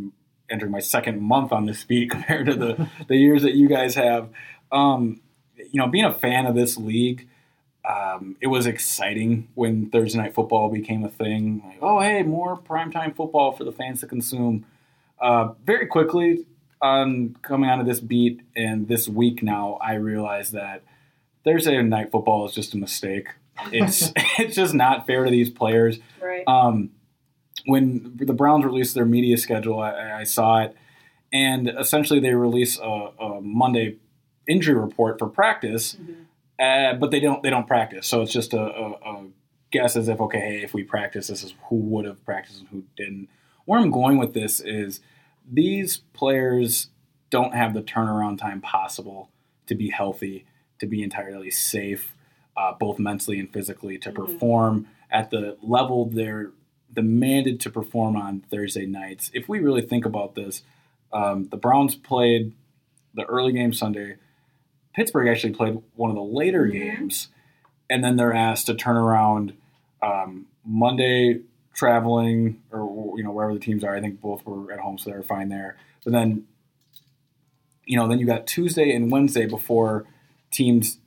[0.49, 3.95] entering my second month on this beat compared to the, the years that you guys
[3.95, 4.29] have.
[4.71, 5.21] Um,
[5.57, 7.27] you know, being a fan of this league,
[7.87, 11.63] um, it was exciting when Thursday night football became a thing.
[11.65, 14.65] Like, oh, hey, more primetime football for the fans to consume.
[15.19, 16.45] Uh, very quickly
[16.81, 20.83] on coming onto this beat and this week now, I realized that
[21.43, 23.29] Thursday night football is just a mistake.
[23.71, 25.99] It's it's just not fair to these players.
[26.21, 26.43] Right.
[26.47, 26.91] Um,
[27.65, 30.75] when the Browns released their media schedule, I, I saw it,
[31.31, 32.83] and essentially they release a,
[33.19, 33.97] a Monday
[34.47, 35.97] injury report for practice,
[36.59, 38.07] uh, but they don't they don't practice.
[38.07, 39.27] So it's just a, a, a
[39.71, 42.69] guess as if okay, hey, if we practice, this is who would have practiced and
[42.69, 43.29] who didn't.
[43.65, 44.99] Where I'm going with this is
[45.49, 46.89] these players
[47.29, 49.29] don't have the turnaround time possible
[49.67, 50.45] to be healthy,
[50.79, 52.13] to be entirely safe,
[52.57, 56.51] uh, both mentally and physically, to perform at the level they're
[56.93, 59.29] demanded to perform on Thursday nights.
[59.33, 60.63] If we really think about this,
[61.13, 62.53] um, the Browns played
[63.13, 64.15] the early game Sunday.
[64.93, 67.29] Pittsburgh actually played one of the later games,
[67.89, 69.53] and then they're asked to turn around
[70.01, 71.41] um, Monday
[71.73, 73.95] traveling or you know wherever the teams are.
[73.95, 75.77] I think both were at home, so they were fine there.
[76.03, 76.45] But then,
[77.85, 80.05] you know, then you got Tuesday and Wednesday before
[80.51, 80.99] teams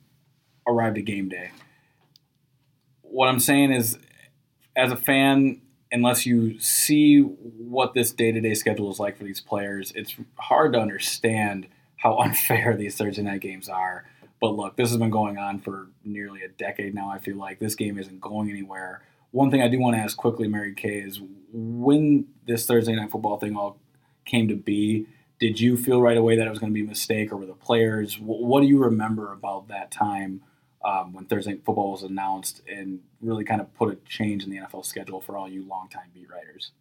[0.67, 1.51] arrived at game day.
[3.01, 3.97] What I'm saying is,
[4.75, 5.61] as a fan,
[5.91, 10.15] unless you see what this day to day schedule is like for these players, it's
[10.37, 11.67] hard to understand
[11.97, 14.05] how unfair these Thursday night games are.
[14.41, 17.09] But look, this has been going on for nearly a decade now.
[17.09, 19.01] I feel like this game isn't going anywhere.
[19.31, 21.21] One thing I do want to ask quickly, Mary Kay, is
[21.51, 23.79] when this Thursday night football thing all
[24.25, 25.07] came to be,
[25.43, 27.45] did you feel right away that it was going to be a mistake, or were
[27.45, 28.17] the players?
[28.17, 30.39] What, do you remember about that time
[30.85, 34.49] um, when Thursday night football was announced and really kind of put a change in
[34.49, 36.71] the NFL schedule for all you longtime beat writers?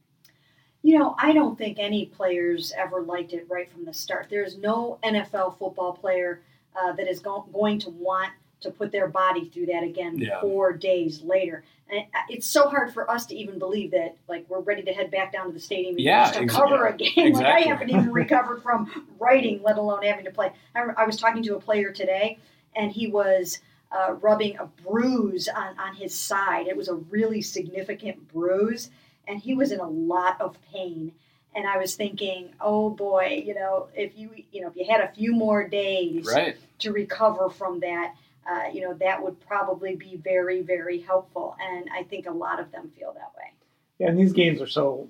[0.82, 4.28] You know, I don't think any players ever liked it right from the start.
[4.30, 6.43] There's no NFL football player
[6.80, 8.30] uh, that is go- going to want
[8.62, 10.40] to put their body through that again Yeah.
[10.40, 11.64] four days later.
[11.90, 14.93] And uh, it's so hard for us to even believe that, like, we're ready to
[14.93, 17.32] head back down to the stadium and Yeah, just to ex- cover a game.
[17.34, 20.52] Like, I haven't even recovered from writing, let alone having to play.
[20.74, 22.39] I, I was talking to a player today,
[22.74, 23.59] and he was
[23.90, 26.66] uh, rubbing a bruise on, on his side.
[26.66, 28.90] It was a really significant bruise,
[29.28, 31.12] and he was in a lot of pain.
[31.55, 35.02] And I was thinking, oh boy, you know, if you you know if you had
[35.02, 36.56] a few more days Right.
[36.78, 38.14] to recover from that,
[38.51, 41.56] uh, you know, that would probably be very very helpful.
[41.60, 43.52] And I think a lot of them feel that way.
[43.98, 45.09] Yeah, and these games are so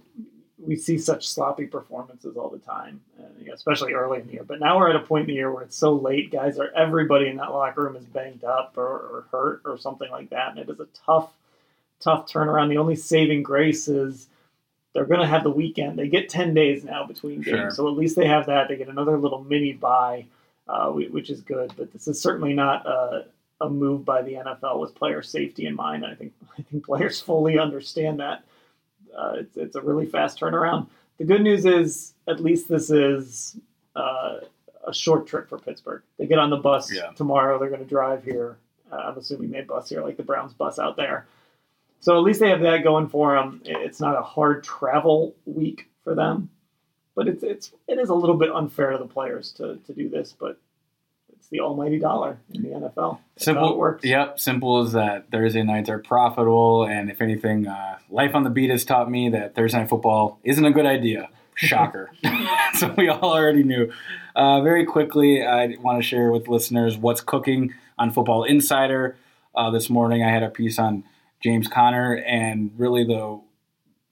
[0.59, 4.35] we see such sloppy performances all the time, and, you know, especially early in the
[4.35, 4.45] year.
[4.45, 6.71] But now we're at a point in the year where it's so late, guys are
[6.77, 10.51] everybody in that locker room is banged up or, or hurt or something like that,
[10.51, 11.33] and it is a tough,
[11.99, 12.69] tough turnaround.
[12.69, 14.29] The only saving grace is
[14.93, 15.99] they're going to have the weekend.
[15.99, 17.71] They get ten days now between games, Sure.
[17.73, 18.69] so at least they have that.
[18.69, 20.27] They get another little mini bye,
[20.69, 21.73] uh, which is good.
[21.77, 23.27] But this is certainly not a,
[23.61, 26.05] a move by the NFL with player safety in mind.
[26.07, 28.45] I think I think players fully understand that
[29.17, 30.89] uh, it's, it's a really fast turnaround.
[31.19, 33.57] The good news is, at least this is
[33.95, 34.39] uh,
[34.87, 36.03] a short trip for Pittsburgh.
[36.19, 37.11] They get on the bus Yeah.
[37.15, 37.59] tomorrow.
[37.59, 38.57] They're going to drive here.
[38.91, 41.27] Uh, I'm assuming they bus here, like the Browns bus out there.
[42.01, 43.61] So at least they have that going for them.
[43.65, 46.51] It's not a hard travel week for them,
[47.15, 50.09] but it's it's it is a little bit unfair to the players to, to do
[50.09, 50.35] this.
[50.39, 50.59] But
[51.33, 53.19] it's the almighty dollar in the NFL.
[53.35, 53.73] That's Simple.
[53.73, 54.05] it works.
[54.05, 55.31] Yep, simple as that.
[55.31, 59.31] Thursday nights are profitable, and if anything, uh, life on the beat has taught me
[59.31, 61.29] that Thursday night football isn't a good idea.
[61.55, 62.11] Shocker.
[62.75, 63.93] so we all already knew.
[64.35, 69.17] Uh, very quickly, I want to share with listeners what's cooking on Football Insider.
[69.55, 71.05] Uh, this morning, I had a piece on
[71.43, 73.41] James Conner and really the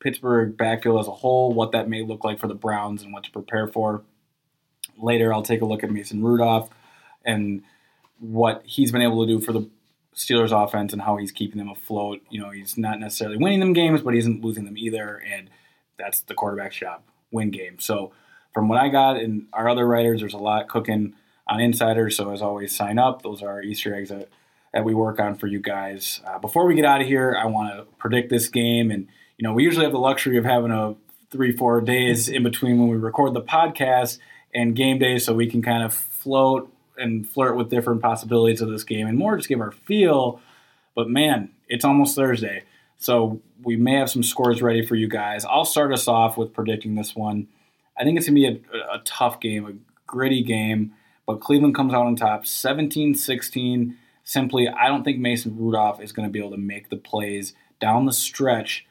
[0.00, 3.24] Pittsburgh backfield as a whole, what that may look like for the Browns and what
[3.24, 4.02] to prepare for.
[4.96, 6.70] Later, I'll take a look at Mason Rudolph
[7.24, 7.62] and
[8.18, 9.68] what he's been able to do for the
[10.14, 12.20] Steelers offense and how he's keeping them afloat.
[12.30, 15.22] You know, he's not necessarily winning them games, but he isn't losing them either.
[15.26, 15.50] And
[15.98, 17.84] that's the quarterback's job win games.
[17.84, 18.12] So,
[18.52, 21.14] from what I got and our other writers, there's a lot cooking
[21.46, 22.10] on Insider.
[22.10, 23.22] So, as always, sign up.
[23.22, 24.28] Those are our Easter eggs that,
[24.72, 26.20] that we work on for you guys.
[26.26, 28.90] Uh, before we get out of here, I want to predict this game.
[28.90, 29.06] And,
[29.40, 30.94] you know, we usually have the luxury of having a
[31.30, 34.18] three, four days in between when we record the podcast
[34.54, 38.68] and game day so we can kind of float and flirt with different possibilities of
[38.68, 40.42] this game and more just give our feel.
[40.94, 42.64] But man, it's almost Thursday.
[42.98, 45.46] So we may have some scores ready for you guys.
[45.46, 47.48] I'll start us off with predicting this one.
[47.98, 49.72] I think it's going to be a, a tough game, a
[50.06, 50.92] gritty game,
[51.24, 53.96] but Cleveland comes out on top 17 16.
[54.22, 57.54] Simply, I don't think Mason Rudolph is going to be able to make the plays
[57.80, 58.84] down the stretch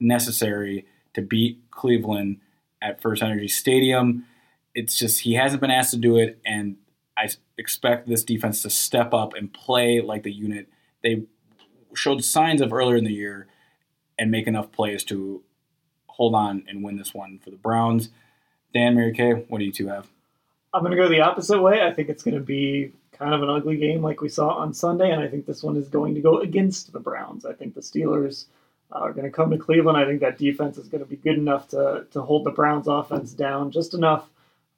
[0.00, 2.40] necessary to beat Cleveland
[2.82, 4.26] at First Energy Stadium.
[4.74, 6.76] It's just he hasn't been asked to do it, and
[7.16, 7.28] I
[7.58, 10.68] expect this defense to step up and play like the unit
[11.02, 11.24] they
[11.94, 13.46] showed signs of earlier in the year
[14.18, 15.42] and make enough plays to
[16.06, 18.10] hold on and win this one for the Browns.
[18.72, 20.08] Dan, Mary Kay, what do you two have?
[20.72, 21.82] I'm going to go the opposite way.
[21.82, 24.72] I think it's going to be kind of an ugly game like we saw on
[24.72, 27.44] Sunday, and I think this one is going to go against the Browns.
[27.44, 28.46] I think the Steelers
[28.92, 29.96] are going to come to Cleveland.
[29.96, 32.88] I think that defense is going to be good enough to, to hold the Browns
[32.88, 34.28] offense down just enough.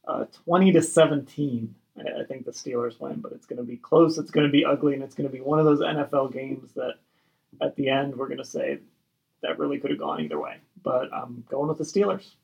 [0.06, 1.74] Uh, 20 to 17.
[1.98, 4.18] I, I think the Steelers win, but it's going to be close.
[4.18, 6.72] It's going to be ugly, and it's going to be one of those NFL games
[6.72, 6.94] that
[7.60, 8.78] at the end we're going to say
[9.43, 10.56] that really could have gone either way.
[10.82, 12.34] But I'm going with the Steelers.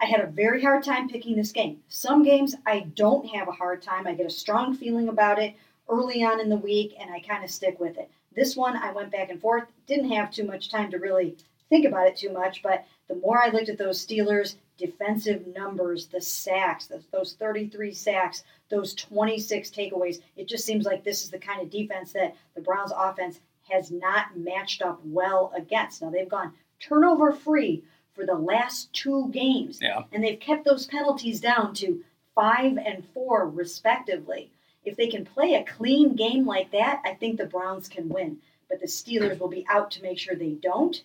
[0.00, 1.78] I had a very hard time picking this game.
[1.88, 4.06] Some games I don't have a hard time.
[4.06, 5.54] I get a strong feeling about it
[5.88, 8.10] early on in the week and I kind of stick with it.
[8.36, 11.36] This one I went back and forth, didn't have too much time to really
[11.68, 16.06] think about it too much, but the more I looked at those Steelers defensive numbers,
[16.06, 21.30] the sacks, those, those 33 sacks, those 26 takeaways, it just seems like this is
[21.30, 23.40] the kind of defense that the Browns offense
[23.70, 26.02] has not matched up well against.
[26.02, 27.82] Now they've gone turnover free
[28.12, 29.78] for the last two games.
[29.80, 30.02] Yeah.
[30.12, 32.02] And they've kept those penalties down to
[32.34, 34.50] five and four, respectively.
[34.86, 38.38] If they can play a clean game like that, I think the Browns can win.
[38.70, 41.02] But the Steelers will be out to make sure they don't.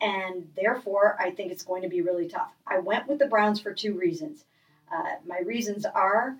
[0.00, 2.52] And therefore, I think it's going to be really tough.
[2.66, 4.44] I went with the Browns for two reasons.
[4.92, 6.36] Uh, my reasons are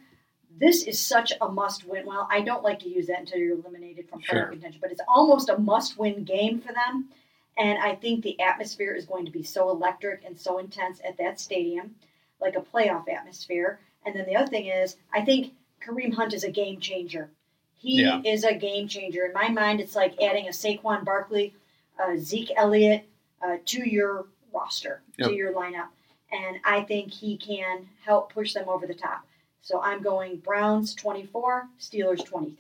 [0.58, 2.04] this is such a must win.
[2.06, 4.46] Well, I don't like to use that until you're eliminated from Sure.
[4.46, 7.08] contention, but it's almost a must win game for them.
[7.56, 11.16] And I think the atmosphere is going to be so electric and so intense at
[11.18, 11.94] that stadium,
[12.40, 13.80] like a playoff atmosphere.
[14.04, 15.52] And then the other thing is, I think
[15.84, 17.30] Kareem Hunt is a game changer.
[17.74, 18.22] He Yeah.
[18.24, 19.24] is a game changer.
[19.26, 21.54] In my mind, it's like adding a Saquon Barkley,
[21.98, 23.08] uh, Zeke Elliott
[23.42, 25.28] uh, to your roster, Yep.
[25.28, 25.88] to your lineup.
[26.30, 29.26] And I think he can help push them over the top.
[29.60, 32.56] So I'm going Browns 24, Steelers 23.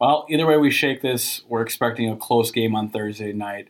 [0.00, 3.68] Well, either way we shake this, we're expecting a close game on Thursday night,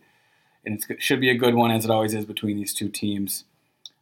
[0.65, 3.45] and it should be a good one as it always is between these two teams.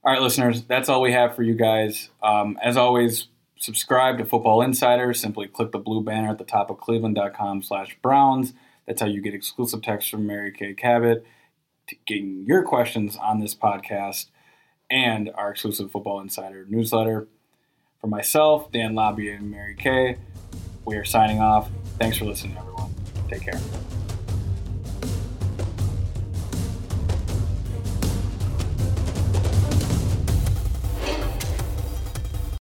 [0.05, 2.10] All right, listeners, that's all we have for you guys.
[2.22, 6.70] Um, as always, subscribe to Football Insider, simply click the blue banner at the top
[6.70, 8.52] of cleveland.com slash browns.
[8.86, 11.24] That's how you get exclusive text from Mary Kay Cabot,
[12.06, 14.26] getting your questions on this podcast,
[14.90, 17.28] and our exclusive Football Insider newsletter.
[18.00, 20.18] For myself, Dan Labbe, and Mary Kay,
[20.84, 21.70] we are signing off.
[21.98, 22.94] Thanks for listening, everyone.
[23.28, 23.60] Take care.